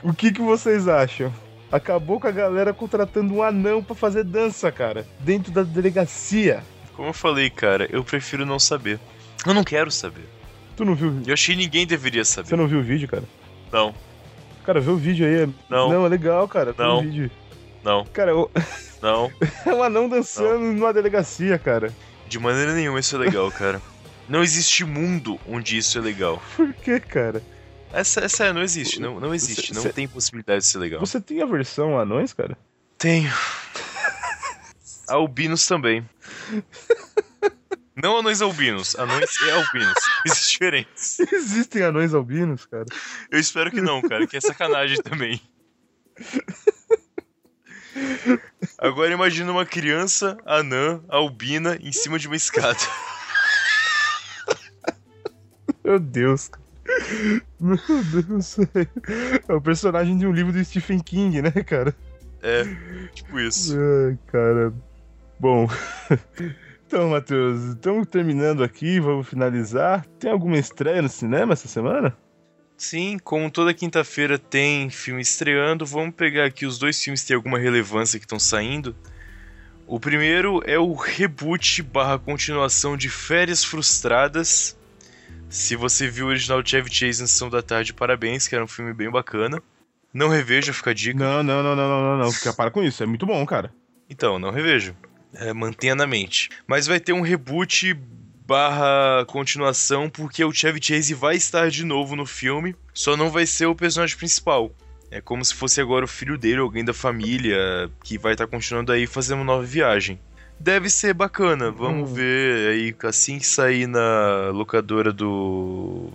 O 0.02 0.12
que, 0.14 0.30
que 0.30 0.40
vocês 0.40 0.86
acham? 0.86 1.32
Acabou 1.72 2.20
com 2.20 2.28
a 2.28 2.30
galera 2.30 2.72
contratando 2.72 3.34
um 3.34 3.42
anão 3.42 3.82
pra 3.82 3.96
fazer 3.96 4.22
dança, 4.22 4.70
cara. 4.70 5.04
Dentro 5.18 5.50
da 5.50 5.62
delegacia. 5.64 6.62
Como 6.94 7.08
eu 7.08 7.12
falei, 7.12 7.50
cara, 7.50 7.88
eu 7.90 8.04
prefiro 8.04 8.46
não 8.46 8.60
saber. 8.60 9.00
Eu 9.44 9.52
não 9.52 9.64
quero 9.64 9.90
saber. 9.90 10.28
Tu 10.76 10.84
não 10.84 10.94
viu? 10.94 11.20
Eu 11.26 11.34
achei 11.34 11.56
que 11.56 11.60
ninguém 11.62 11.84
deveria 11.86 12.24
saber. 12.24 12.48
Você 12.48 12.56
não 12.56 12.68
viu 12.68 12.78
o 12.78 12.82
vídeo, 12.82 13.08
cara? 13.08 13.24
Não, 13.72 13.92
Cara, 14.64 14.80
vê 14.80 14.90
o 14.90 14.96
vídeo 14.96 15.26
aí. 15.26 15.42
é- 15.42 15.48
Não. 15.68 15.90
Não, 15.90 16.06
é 16.06 16.08
legal, 16.08 16.48
cara. 16.48 16.72
Tem 16.72 16.86
Não. 16.86 17.00
um 17.00 17.02
vídeo. 17.02 17.30
Não, 17.84 18.04
Cara, 18.06 18.36
o- 18.36 18.50
não. 19.02 19.30
é 19.66 19.72
um 19.74 19.82
anão 19.82 20.08
dançando 20.08 20.58
numa 20.60 20.92
delegacia, 20.92 21.58
cara. 21.58 21.92
De 22.26 22.38
maneira 22.38 22.72
nenhuma 22.74 22.98
isso 23.00 23.14
é 23.14 23.18
legal, 23.18 23.50
cara. 23.52 23.80
Não 24.28 24.42
existe 24.42 24.84
mundo 24.84 25.38
onde 25.46 25.76
isso 25.76 25.98
é 25.98 26.00
legal. 26.00 26.42
Por 26.56 26.72
que, 26.72 26.98
cara? 26.98 27.42
Essa, 27.92 28.20
essa 28.24 28.52
não 28.52 28.62
existe, 28.62 29.00
não, 29.00 29.20
não 29.20 29.34
existe. 29.34 29.72
Não 29.74 29.82
Cê- 29.82 29.92
tem 29.92 30.08
possibilidade 30.08 30.60
de 30.62 30.66
ser 30.66 30.78
legal. 30.78 30.98
Você 31.00 31.20
tem 31.20 31.40
a 31.42 31.46
versão 31.46 31.98
anões, 31.98 32.32
cara? 32.32 32.56
Tenho. 32.98 33.30
Albinos 35.08 35.66
também. 35.66 36.04
Não 37.94 38.16
anões 38.18 38.40
albinos, 38.42 38.96
anões 38.98 39.30
e 39.42 39.50
albinos. 39.50 39.94
Existe 40.26 40.50
diferença. 40.52 41.26
Existem 41.32 41.82
anões 41.82 42.12
albinos, 42.14 42.66
cara? 42.66 42.86
Eu 43.30 43.38
espero 43.38 43.70
que 43.70 43.80
não, 43.80 44.02
cara, 44.02 44.26
que 44.26 44.36
é 44.36 44.40
sacanagem 44.40 44.96
também. 45.02 45.40
Agora 48.78 49.12
imagina 49.12 49.50
uma 49.52 49.66
criança 49.66 50.36
anã, 50.44 51.02
albina, 51.08 51.78
em 51.80 51.92
cima 51.92 52.18
de 52.18 52.26
uma 52.26 52.36
escada. 52.36 52.78
Meu 55.84 55.98
Deus. 55.98 56.48
cara. 56.48 56.64
Meu 57.60 57.78
Deus. 58.04 58.56
É 59.48 59.52
o 59.52 59.60
personagem 59.60 60.16
de 60.16 60.26
um 60.26 60.32
livro 60.32 60.52
do 60.52 60.64
Stephen 60.64 61.00
King, 61.00 61.42
né, 61.42 61.50
cara? 61.50 61.94
É, 62.42 62.64
tipo 63.14 63.38
isso. 63.38 63.76
Ai, 63.78 64.18
cara. 64.26 64.72
Bom. 65.38 65.68
Então, 66.86 67.08
Matheus, 67.08 67.60
estamos 67.64 68.06
terminando 68.06 68.62
aqui, 68.62 69.00
vamos 69.00 69.26
finalizar. 69.26 70.06
Tem 70.18 70.30
alguma 70.30 70.58
estreia 70.58 71.02
no 71.02 71.08
cinema 71.08 71.54
essa 71.54 71.66
semana? 71.66 72.16
Sim, 72.84 73.18
como 73.18 73.50
toda 73.50 73.72
quinta-feira 73.72 74.38
tem 74.38 74.90
filme 74.90 75.22
estreando, 75.22 75.86
vamos 75.86 76.14
pegar 76.14 76.44
aqui 76.44 76.66
os 76.66 76.78
dois 76.78 77.02
filmes 77.02 77.22
que 77.22 77.28
têm 77.28 77.34
alguma 77.34 77.58
relevância 77.58 78.18
que 78.18 78.26
estão 78.26 78.38
saindo. 78.38 78.94
O 79.86 79.98
primeiro 79.98 80.62
é 80.66 80.78
o 80.78 80.92
reboot 80.92 81.82
barra 81.82 82.18
continuação 82.18 82.94
de 82.94 83.08
Férias 83.08 83.64
Frustradas. 83.64 84.76
Se 85.48 85.74
você 85.74 86.08
viu 86.08 86.26
o 86.26 86.28
original 86.28 86.62
de 86.62 86.70
Chevy 86.70 86.92
Chase 86.92 87.22
em 87.22 87.26
Sessão 87.26 87.48
da 87.48 87.62
Tarde, 87.62 87.94
parabéns, 87.94 88.46
que 88.46 88.54
era 88.54 88.62
um 88.62 88.68
filme 88.68 88.92
bem 88.92 89.10
bacana. 89.10 89.62
Não 90.12 90.28
reveja, 90.28 90.74
fica 90.74 90.90
a 90.90 90.94
dica. 90.94 91.18
Não, 91.18 91.42
não, 91.42 91.62
não, 91.62 91.74
não, 91.74 91.88
não, 91.88 92.02
não, 92.02 92.18
não. 92.24 92.32
Fica 92.32 92.52
para 92.52 92.70
com 92.70 92.82
isso, 92.82 93.02
é 93.02 93.06
muito 93.06 93.24
bom, 93.24 93.46
cara. 93.46 93.72
Então, 94.10 94.38
não 94.38 94.50
reveja. 94.50 94.94
É, 95.32 95.54
mantenha 95.54 95.94
na 95.94 96.06
mente. 96.06 96.50
Mas 96.66 96.86
vai 96.86 97.00
ter 97.00 97.14
um 97.14 97.22
reboot 97.22 97.98
barra 98.44 99.24
continuação, 99.26 100.08
porque 100.10 100.44
o 100.44 100.52
Chevy 100.52 100.80
Chase 100.82 101.14
vai 101.14 101.36
estar 101.36 101.70
de 101.70 101.84
novo 101.84 102.14
no 102.14 102.26
filme, 102.26 102.76
só 102.92 103.16
não 103.16 103.30
vai 103.30 103.46
ser 103.46 103.66
o 103.66 103.74
personagem 103.74 104.16
principal. 104.16 104.70
É 105.10 105.20
como 105.20 105.44
se 105.44 105.54
fosse 105.54 105.80
agora 105.80 106.04
o 106.04 106.08
filho 106.08 106.36
dele, 106.36 106.58
alguém 106.58 106.84
da 106.84 106.92
família, 106.92 107.90
que 108.02 108.18
vai 108.18 108.32
estar 108.32 108.46
continuando 108.46 108.90
aí 108.92 109.06
fazendo 109.06 109.38
uma 109.38 109.44
nova 109.44 109.64
viagem. 109.64 110.18
Deve 110.58 110.88
ser 110.88 111.14
bacana, 111.14 111.70
vamos 111.70 112.10
Hum. 112.10 112.14
ver 112.14 112.70
aí 112.70 112.94
assim 113.04 113.38
que 113.38 113.46
sair 113.46 113.86
na 113.86 114.50
locadora 114.52 115.12
do. 115.12 116.10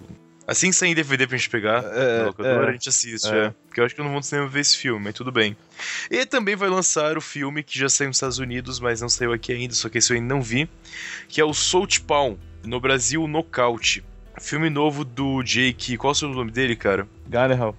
Assim 0.50 0.70
que 0.70 0.76
sair 0.76 0.90
em 0.92 0.96
DVD 0.96 1.28
pra 1.28 1.38
gente 1.38 1.50
pegar 1.50 1.84
É, 1.84 2.24
locadora, 2.24 2.66
é. 2.66 2.70
a 2.70 2.72
gente 2.74 2.90
assiste, 2.90 3.28
É. 3.28 3.46
é. 3.46 3.54
Porque 3.68 3.80
eu 3.80 3.86
acho 3.86 3.94
que 3.94 4.02
eu 4.02 4.04
não 4.04 4.12
vou 4.12 4.20
no 4.20 4.24
cinema 4.26 4.48
ver 4.48 4.62
esse 4.62 4.76
filme, 4.78 5.04
mas 5.04 5.14
tudo 5.14 5.32
bem. 5.32 5.56
E 6.10 6.26
também 6.26 6.56
vai 6.56 6.70
lançar 6.70 7.18
o 7.18 7.22
filme 7.22 7.62
que 7.64 7.78
já 7.78 7.88
saiu 7.88 8.08
nos 8.10 8.18
Estados 8.18 8.40
Unidos, 8.40 8.80
mas 8.80 9.00
não 9.02 9.10
saiu 9.10 9.32
aqui 9.32 9.52
ainda, 9.54 9.74
só 9.74 9.88
que 9.90 9.98
esse 10.00 10.12
eu 10.12 10.18
ainda 10.18 10.34
não 10.34 10.42
vi, 10.42 10.68
que 11.28 11.40
é 11.40 11.46
o 11.46 11.54
Salt 11.54 12.00
Pawn, 12.00 12.36
no 12.64 12.80
Brasil, 12.80 13.28
Nocaute. 13.28 14.04
Filme 14.42 14.70
novo 14.70 15.04
do 15.06 15.44
Jake. 15.44 15.98
Qual 15.98 16.12
é 16.12 16.14
o 16.14 16.16
seu 16.16 16.30
nome 16.30 16.50
dele, 16.52 16.76
cara? 16.76 17.08
Gyllenhaal. 17.28 17.76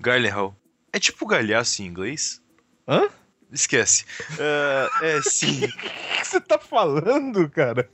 Gyllenhaal. 0.00 0.56
É 0.92 0.98
tipo 0.98 1.26
galhaço 1.26 1.82
em 1.82 1.86
inglês? 1.86 2.40
Hã? 2.88 3.08
Esquece. 3.52 4.04
É, 4.38 4.88
é 5.16 5.22
sim. 5.22 5.64
O 6.16 6.18
que 6.18 6.26
você 6.26 6.40
tá 6.40 6.58
falando, 6.58 7.48
cara? 7.50 7.88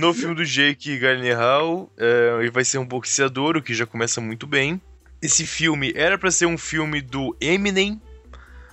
No 0.00 0.14
filme 0.14 0.34
do 0.34 0.46
Jake 0.46 0.98
Gyllenhaal, 0.98 1.92
é, 1.98 2.38
ele 2.40 2.50
vai 2.50 2.64
ser 2.64 2.78
um 2.78 2.86
boxeador, 2.86 3.58
o 3.58 3.62
que 3.62 3.74
já 3.74 3.84
começa 3.84 4.18
muito 4.18 4.46
bem. 4.46 4.80
Esse 5.20 5.44
filme 5.44 5.92
era 5.94 6.16
pra 6.16 6.30
ser 6.30 6.46
um 6.46 6.56
filme 6.56 7.02
do 7.02 7.36
Eminem, 7.38 8.00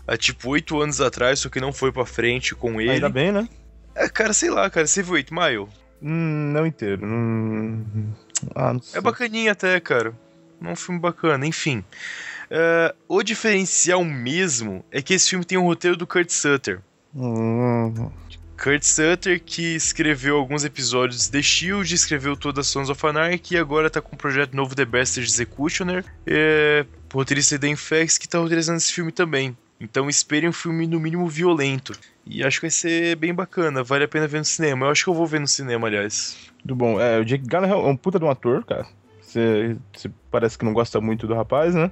há 0.08 0.16
tipo 0.16 0.50
oito 0.52 0.80
anos 0.82 1.02
atrás, 1.02 1.40
só 1.40 1.50
que 1.50 1.60
não 1.60 1.74
foi 1.74 1.92
pra 1.92 2.06
frente 2.06 2.56
com 2.56 2.80
ele. 2.80 2.92
Ainda 2.92 3.10
bem, 3.10 3.34
né? 3.34 3.50
É, 3.94 4.08
cara, 4.08 4.32
sei 4.32 4.50
lá, 4.50 4.70
cara, 4.70 4.88
você 4.88 5.04
viu 5.04 5.16
8 5.16 5.34
Mile? 5.34 5.68
Hum, 6.02 6.54
não 6.54 6.66
inteiro. 6.66 7.06
Não... 7.06 7.86
Ah, 8.56 8.72
não. 8.72 8.82
É 8.94 9.02
bacaninha 9.02 9.52
até, 9.52 9.78
cara. 9.82 10.13
É 10.63 10.70
um 10.70 10.78
filme 10.78 11.02
bacana, 11.02 11.46
enfim. 11.46 11.84
É, 12.50 12.96
o 13.06 13.22
diferencial 13.22 14.02
mesmo 14.06 14.82
é 14.90 15.02
que 15.02 15.13
esse 15.13 15.30
filme 15.30 15.44
tem 15.44 15.58
um 15.58 15.66
roteiro 15.66 15.98
do 15.98 16.08
Kurt 16.08 16.30
Sutter. 16.30 16.80
Hum, 17.13 18.12
Kurt 18.62 18.84
Sutter, 18.84 19.39
que 19.39 19.76
escreveu 19.76 20.36
alguns 20.36 20.65
episódios 20.65 21.26
de 21.26 21.32
The 21.32 21.41
Shield, 21.41 21.93
escreveu 21.93 22.36
toda 22.36 22.63
Sons 22.63 22.89
of 22.89 23.06
Anarchy 23.06 23.54
e 23.54 23.58
agora 23.58 23.89
tá 23.89 24.02
com 24.02 24.15
um 24.15 24.17
projeto 24.17 24.56
novo 24.56 24.76
The 24.76 24.84
Bastard 24.84 25.30
Executioner. 25.30 26.04
É, 26.26 26.86
roteirista 27.13 27.58
da 27.58 27.67
Infex 27.67 28.17
que 28.17 28.28
tá 28.28 28.39
roteirizando 28.39 28.80
esse 28.80 28.91
filme 28.91 29.12
também. 29.12 29.56
Então 29.80 30.10
esperem 30.10 30.50
um 30.50 30.54
filme 30.54 30.88
no 30.88 31.00
mínimo 31.00 31.28
violento. 31.28 31.93
E 32.26 32.43
acho 32.43 32.58
que 32.60 32.65
vai 32.65 32.72
ser 32.72 33.15
bem 33.15 33.34
bacana, 33.34 33.84
vale 33.84 34.06
a 34.06 34.08
pena 34.08 34.28
ver 34.28 34.39
no 34.39 34.46
cinema. 34.46 34.88
Eu 34.88 34.89
acho 34.89 35.04
que 35.04 35.10
eu 35.10 35.13
vou 35.13 35.28
ver 35.28 35.39
no 35.39 35.48
cinema, 35.48 35.88
aliás. 35.88 36.36
Tudo 36.62 36.76
bom. 36.76 37.00
É, 37.00 37.20
o 37.20 37.24
Jake 37.24 37.48
Gyllenhaal 37.48 37.86
é 37.86 37.89
um 37.89 37.96
puta 37.96 38.17
de 38.17 38.26
um 38.26 38.30
ator, 38.30 38.65
cara. 38.65 38.88
Você 39.22 39.78
parece 40.32 40.58
que 40.58 40.65
não 40.65 40.74
gosta 40.74 41.00
muito 41.00 41.28
do 41.28 41.36
rapaz, 41.36 41.76
né? 41.76 41.91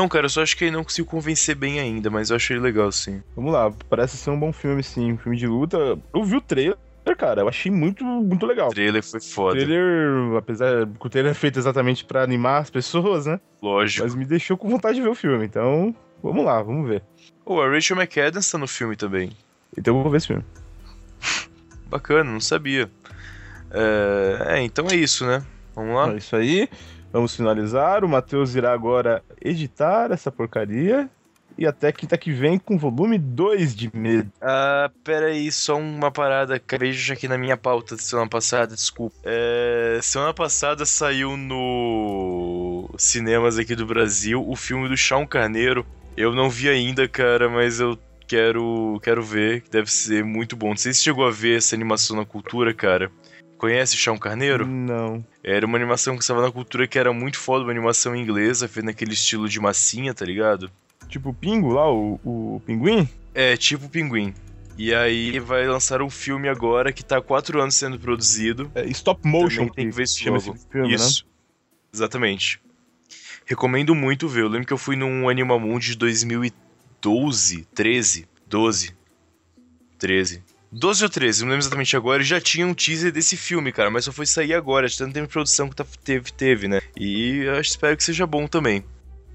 Não, 0.00 0.08
cara, 0.08 0.24
eu 0.24 0.30
só 0.30 0.42
acho 0.42 0.56
que 0.56 0.64
ele 0.64 0.70
não 0.70 0.82
conseguiu 0.82 1.04
convencer 1.04 1.54
bem 1.54 1.78
ainda, 1.78 2.08
mas 2.08 2.30
eu 2.30 2.36
achei 2.36 2.58
legal, 2.58 2.90
sim. 2.90 3.22
Vamos 3.36 3.52
lá, 3.52 3.70
parece 3.90 4.16
ser 4.16 4.30
um 4.30 4.40
bom 4.40 4.50
filme, 4.50 4.82
sim. 4.82 5.12
Um 5.12 5.18
filme 5.18 5.36
de 5.36 5.46
luta. 5.46 5.76
Eu 6.14 6.24
vi 6.24 6.36
o 6.36 6.40
trailer, 6.40 6.78
cara. 7.18 7.42
Eu 7.42 7.48
achei 7.48 7.70
muito, 7.70 8.02
muito 8.02 8.46
legal. 8.46 8.68
O 8.68 8.72
trailer 8.72 9.02
foi 9.02 9.20
O 9.20 9.22
foda, 9.22 9.56
trailer, 9.56 10.38
apesar 10.38 10.86
que 10.86 11.06
o 11.06 11.10
trailer 11.10 11.32
é 11.32 11.34
feito 11.34 11.58
exatamente 11.58 12.02
pra 12.06 12.22
animar 12.22 12.62
as 12.62 12.70
pessoas, 12.70 13.26
né? 13.26 13.38
lógico. 13.60 14.04
Mas 14.04 14.14
me 14.14 14.24
deixou 14.24 14.56
com 14.56 14.70
vontade 14.70 14.94
de 14.94 15.02
ver 15.02 15.10
o 15.10 15.14
filme. 15.14 15.44
Então, 15.44 15.94
vamos 16.22 16.46
lá, 16.46 16.62
vamos 16.62 16.88
ver. 16.88 17.02
Pô, 17.44 17.60
a 17.60 17.68
Rachel 17.68 17.98
McAdams 17.98 18.50
tá 18.50 18.56
no 18.56 18.66
filme 18.66 18.96
também. 18.96 19.32
Então 19.76 19.94
eu 19.98 20.02
vou 20.02 20.10
ver 20.10 20.16
esse 20.16 20.28
filme. 20.28 20.44
Bacana, 21.90 22.32
não 22.32 22.40
sabia. 22.40 22.90
É, 23.70 24.54
é, 24.56 24.62
então 24.62 24.86
é 24.90 24.94
isso, 24.94 25.26
né? 25.26 25.44
Vamos 25.76 25.94
lá? 25.94 26.10
É 26.10 26.16
isso 26.16 26.34
aí. 26.34 26.70
Vamos 27.12 27.34
finalizar. 27.34 28.04
O 28.04 28.08
Matheus 28.08 28.54
irá 28.54 28.72
agora 28.72 29.22
editar 29.40 30.10
essa 30.12 30.30
porcaria. 30.30 31.08
E 31.58 31.66
até 31.66 31.92
quinta 31.92 32.16
que 32.16 32.32
vem 32.32 32.58
com 32.58 32.78
volume 32.78 33.18
2 33.18 33.74
de 33.74 33.94
medo. 33.94 34.32
Ah, 34.40 34.90
pera 35.04 35.26
aí, 35.26 35.52
só 35.52 35.76
uma 35.76 36.10
parada. 36.10 36.54
Acabei 36.54 36.92
de 36.92 37.12
aqui 37.12 37.28
na 37.28 37.36
minha 37.36 37.56
pauta 37.56 37.96
de 37.96 38.02
semana 38.02 38.28
passada, 38.28 38.74
desculpa. 38.74 39.14
É, 39.24 39.98
semana 40.02 40.32
passada 40.32 40.86
saiu 40.86 41.36
no 41.36 42.88
cinemas 42.96 43.58
aqui 43.58 43.74
do 43.74 43.84
Brasil 43.84 44.42
o 44.48 44.56
filme 44.56 44.88
do 44.88 44.96
Chão 44.96 45.26
Carneiro. 45.26 45.84
Eu 46.16 46.32
não 46.32 46.48
vi 46.48 46.68
ainda, 46.68 47.06
cara, 47.06 47.48
mas 47.48 47.78
eu 47.78 47.98
quero, 48.26 48.98
quero 49.02 49.22
ver, 49.22 49.64
deve 49.70 49.90
ser 49.90 50.24
muito 50.24 50.56
bom. 50.56 50.70
Não 50.70 50.76
sei 50.76 50.94
se 50.94 51.02
chegou 51.02 51.26
a 51.26 51.30
ver 51.30 51.58
essa 51.58 51.74
animação 51.74 52.16
na 52.16 52.24
cultura, 52.24 52.72
cara. 52.72 53.10
Conhece 53.60 53.94
o 53.94 53.98
Chão 53.98 54.16
Carneiro? 54.16 54.66
Não. 54.66 55.22
Era 55.44 55.66
uma 55.66 55.76
animação 55.76 56.16
que 56.16 56.22
estava 56.22 56.40
na 56.40 56.50
cultura 56.50 56.88
que 56.88 56.98
era 56.98 57.12
muito 57.12 57.38
foda, 57.38 57.62
uma 57.62 57.70
animação 57.70 58.16
inglesa, 58.16 58.66
feita 58.66 58.86
naquele 58.86 59.12
estilo 59.12 59.46
de 59.46 59.60
massinha, 59.60 60.14
tá 60.14 60.24
ligado? 60.24 60.72
Tipo 61.08 61.28
o 61.28 61.34
Pingo 61.34 61.68
lá, 61.68 61.92
o, 61.92 62.18
o 62.24 62.62
Pinguim? 62.64 63.06
É, 63.34 63.58
tipo 63.58 63.86
Pinguim. 63.90 64.32
E 64.78 64.94
aí 64.94 65.38
vai 65.40 65.66
lançar 65.66 66.00
um 66.00 66.08
filme 66.08 66.48
agora 66.48 66.90
que 66.90 67.04
tá 67.04 67.18
há 67.18 67.20
quatro 67.20 67.60
anos 67.60 67.74
sendo 67.74 67.98
produzido. 67.98 68.72
É, 68.74 68.86
stop 68.86 69.28
motion. 69.28 69.66
Também 69.66 69.74
tem 69.74 69.90
que 69.90 69.94
ver 69.94 70.04
esse 70.04 70.20
filme, 70.20 70.38
né? 70.38 70.94
Isso. 70.94 71.26
Exatamente. 71.92 72.62
Recomendo 73.44 73.94
muito 73.94 74.26
ver. 74.26 74.40
Eu 74.40 74.48
lembro 74.48 74.66
que 74.66 74.72
eu 74.72 74.78
fui 74.78 74.96
num 74.96 75.28
Animamundi 75.28 75.90
de 75.90 75.98
2012, 75.98 77.68
13, 77.74 78.26
12, 78.46 78.96
13. 79.98 80.42
12 80.72 81.02
ou 81.04 81.10
13, 81.10 81.42
não 81.42 81.50
lembro 81.50 81.62
exatamente 81.64 81.96
agora, 81.96 82.22
e 82.22 82.24
já 82.24 82.40
tinha 82.40 82.66
um 82.66 82.72
teaser 82.74 83.10
desse 83.10 83.36
filme, 83.36 83.72
cara, 83.72 83.90
mas 83.90 84.04
só 84.04 84.12
foi 84.12 84.24
sair 84.26 84.54
agora, 84.54 84.86
de 84.88 84.96
tanto 84.96 85.12
tempo 85.12 85.26
de 85.26 85.32
produção 85.32 85.68
que 85.68 85.74
tá- 85.74 85.84
teve, 86.04 86.32
teve, 86.32 86.68
né? 86.68 86.80
E 86.96 87.38
eu 87.38 87.60
espero 87.60 87.96
que 87.96 88.04
seja 88.04 88.26
bom 88.26 88.46
também. 88.46 88.84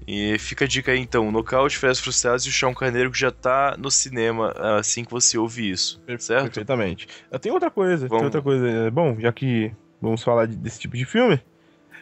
E 0.08 0.38
fica 0.38 0.64
a 0.64 0.68
dica 0.68 0.92
aí 0.92 1.00
então, 1.00 1.30
Nocaute, 1.32 1.76
Férias 1.76 1.98
Frustradas 1.98 2.44
e 2.44 2.48
o 2.48 2.52
Chão 2.52 2.72
Carneiro 2.72 3.10
que 3.10 3.18
já 3.18 3.30
tá 3.32 3.74
no 3.76 3.90
cinema 3.90 4.52
assim 4.78 5.04
que 5.04 5.10
você 5.10 5.36
ouve 5.36 5.68
isso, 5.68 6.00
certo? 6.20 6.44
Perfeitamente. 6.44 7.08
Tenho 7.40 7.54
outra 7.56 7.70
coisa, 7.72 8.02
tem 8.02 8.08
Vamos. 8.08 8.24
outra 8.26 8.40
coisa. 8.40 8.68
É, 8.68 8.90
Bom, 8.90 9.18
já 9.18 9.32
que 9.32 9.72
vamos 10.00 10.22
falar 10.22 10.46
de- 10.46 10.54
desse 10.56 10.78
tipo 10.78 10.96
de 10.96 11.04
filme, 11.04 11.40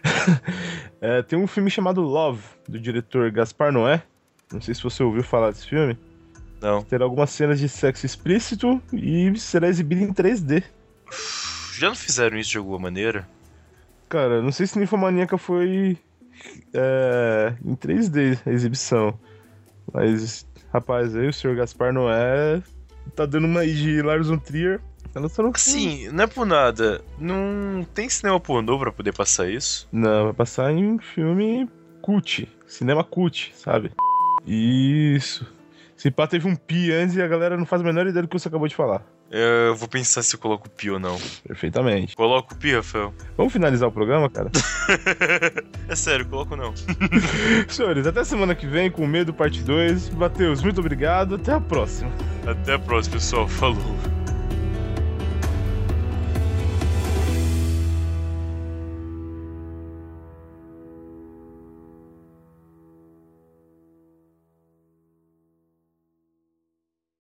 é, 1.00 1.22
tem 1.22 1.38
um 1.38 1.46
filme 1.46 1.70
chamado 1.70 2.02
Love, 2.02 2.42
do 2.68 2.78
diretor 2.78 3.30
Gaspar 3.30 3.72
Noé. 3.72 4.02
Não 4.52 4.60
sei 4.60 4.74
se 4.74 4.82
você 4.82 5.02
ouviu 5.02 5.22
falar 5.22 5.50
desse 5.50 5.66
filme. 5.66 5.98
Não. 6.64 6.82
Terá 6.82 7.04
algumas 7.04 7.28
cenas 7.28 7.58
de 7.58 7.68
sexo 7.68 8.06
explícito 8.06 8.80
e 8.90 9.38
será 9.38 9.68
exibido 9.68 10.02
em 10.02 10.14
3D. 10.14 10.64
Já 11.74 11.88
não 11.88 11.94
fizeram 11.94 12.38
isso 12.38 12.52
de 12.52 12.58
alguma 12.58 12.78
maneira? 12.78 13.28
Cara, 14.08 14.40
não 14.40 14.50
sei 14.50 14.66
se 14.66 14.78
Ninfomaníaca 14.78 15.36
foi 15.36 15.98
é, 16.72 17.54
em 17.62 17.76
3D 17.76 18.38
a 18.46 18.50
exibição. 18.50 19.18
Mas, 19.92 20.46
rapaz, 20.72 21.14
aí 21.14 21.28
o 21.28 21.32
senhor 21.34 21.54
Gaspar 21.54 21.92
Noé 21.92 22.62
tá 23.14 23.26
dando 23.26 23.46
uma 23.46 23.60
aí 23.60 23.74
de 23.74 24.00
Lars 24.00 24.28
von 24.28 24.38
Trier. 24.38 24.80
Lançando 25.14 25.50
um 25.50 25.52
filme. 25.52 25.80
Sim, 25.80 26.08
não 26.08 26.24
é 26.24 26.26
por 26.26 26.46
nada. 26.46 27.02
Não 27.18 27.86
tem 27.92 28.08
cinema 28.08 28.40
pornô 28.40 28.78
pra 28.78 28.90
poder 28.90 29.12
passar 29.12 29.50
isso? 29.50 29.86
Não, 29.92 30.24
vai 30.24 30.32
passar 30.32 30.72
em 30.72 30.92
um 30.92 30.98
filme 30.98 31.68
cult. 32.00 32.48
Cinema 32.66 33.04
cult, 33.04 33.52
sabe? 33.54 33.92
Isso. 34.46 35.46
Se 35.96 36.10
pá, 36.10 36.26
teve 36.26 36.48
um 36.48 36.56
pi 36.56 36.92
antes 36.92 37.16
e 37.16 37.22
a 37.22 37.28
galera 37.28 37.56
não 37.56 37.64
faz 37.64 37.82
a 37.82 37.84
menor 37.84 38.06
ideia 38.06 38.22
do 38.22 38.28
que 38.28 38.38
você 38.38 38.48
acabou 38.48 38.68
de 38.68 38.74
falar. 38.74 39.02
Eu 39.30 39.74
vou 39.74 39.88
pensar 39.88 40.22
se 40.22 40.36
eu 40.36 40.40
coloco 40.40 40.68
pi 40.68 40.90
ou 40.90 40.98
não. 40.98 41.18
Perfeitamente. 41.46 42.14
Coloco 42.14 42.54
o 42.54 42.56
pi, 42.56 42.74
Rafael? 42.74 43.14
Vamos 43.36 43.52
finalizar 43.52 43.88
o 43.88 43.92
programa, 43.92 44.28
cara? 44.28 44.50
é 45.88 45.96
sério, 45.96 46.26
coloco 46.26 46.56
não. 46.56 46.74
Senhores, 47.68 48.06
até 48.06 48.22
semana 48.24 48.54
que 48.54 48.66
vem 48.66 48.90
com 48.90 49.06
Medo 49.06 49.32
Parte 49.32 49.62
2. 49.62 50.10
Matheus, 50.10 50.62
muito 50.62 50.80
obrigado. 50.80 51.36
Até 51.36 51.52
a 51.52 51.60
próxima. 51.60 52.10
Até 52.46 52.74
a 52.74 52.78
próxima, 52.78 53.14
pessoal. 53.14 53.48
Falou. 53.48 54.13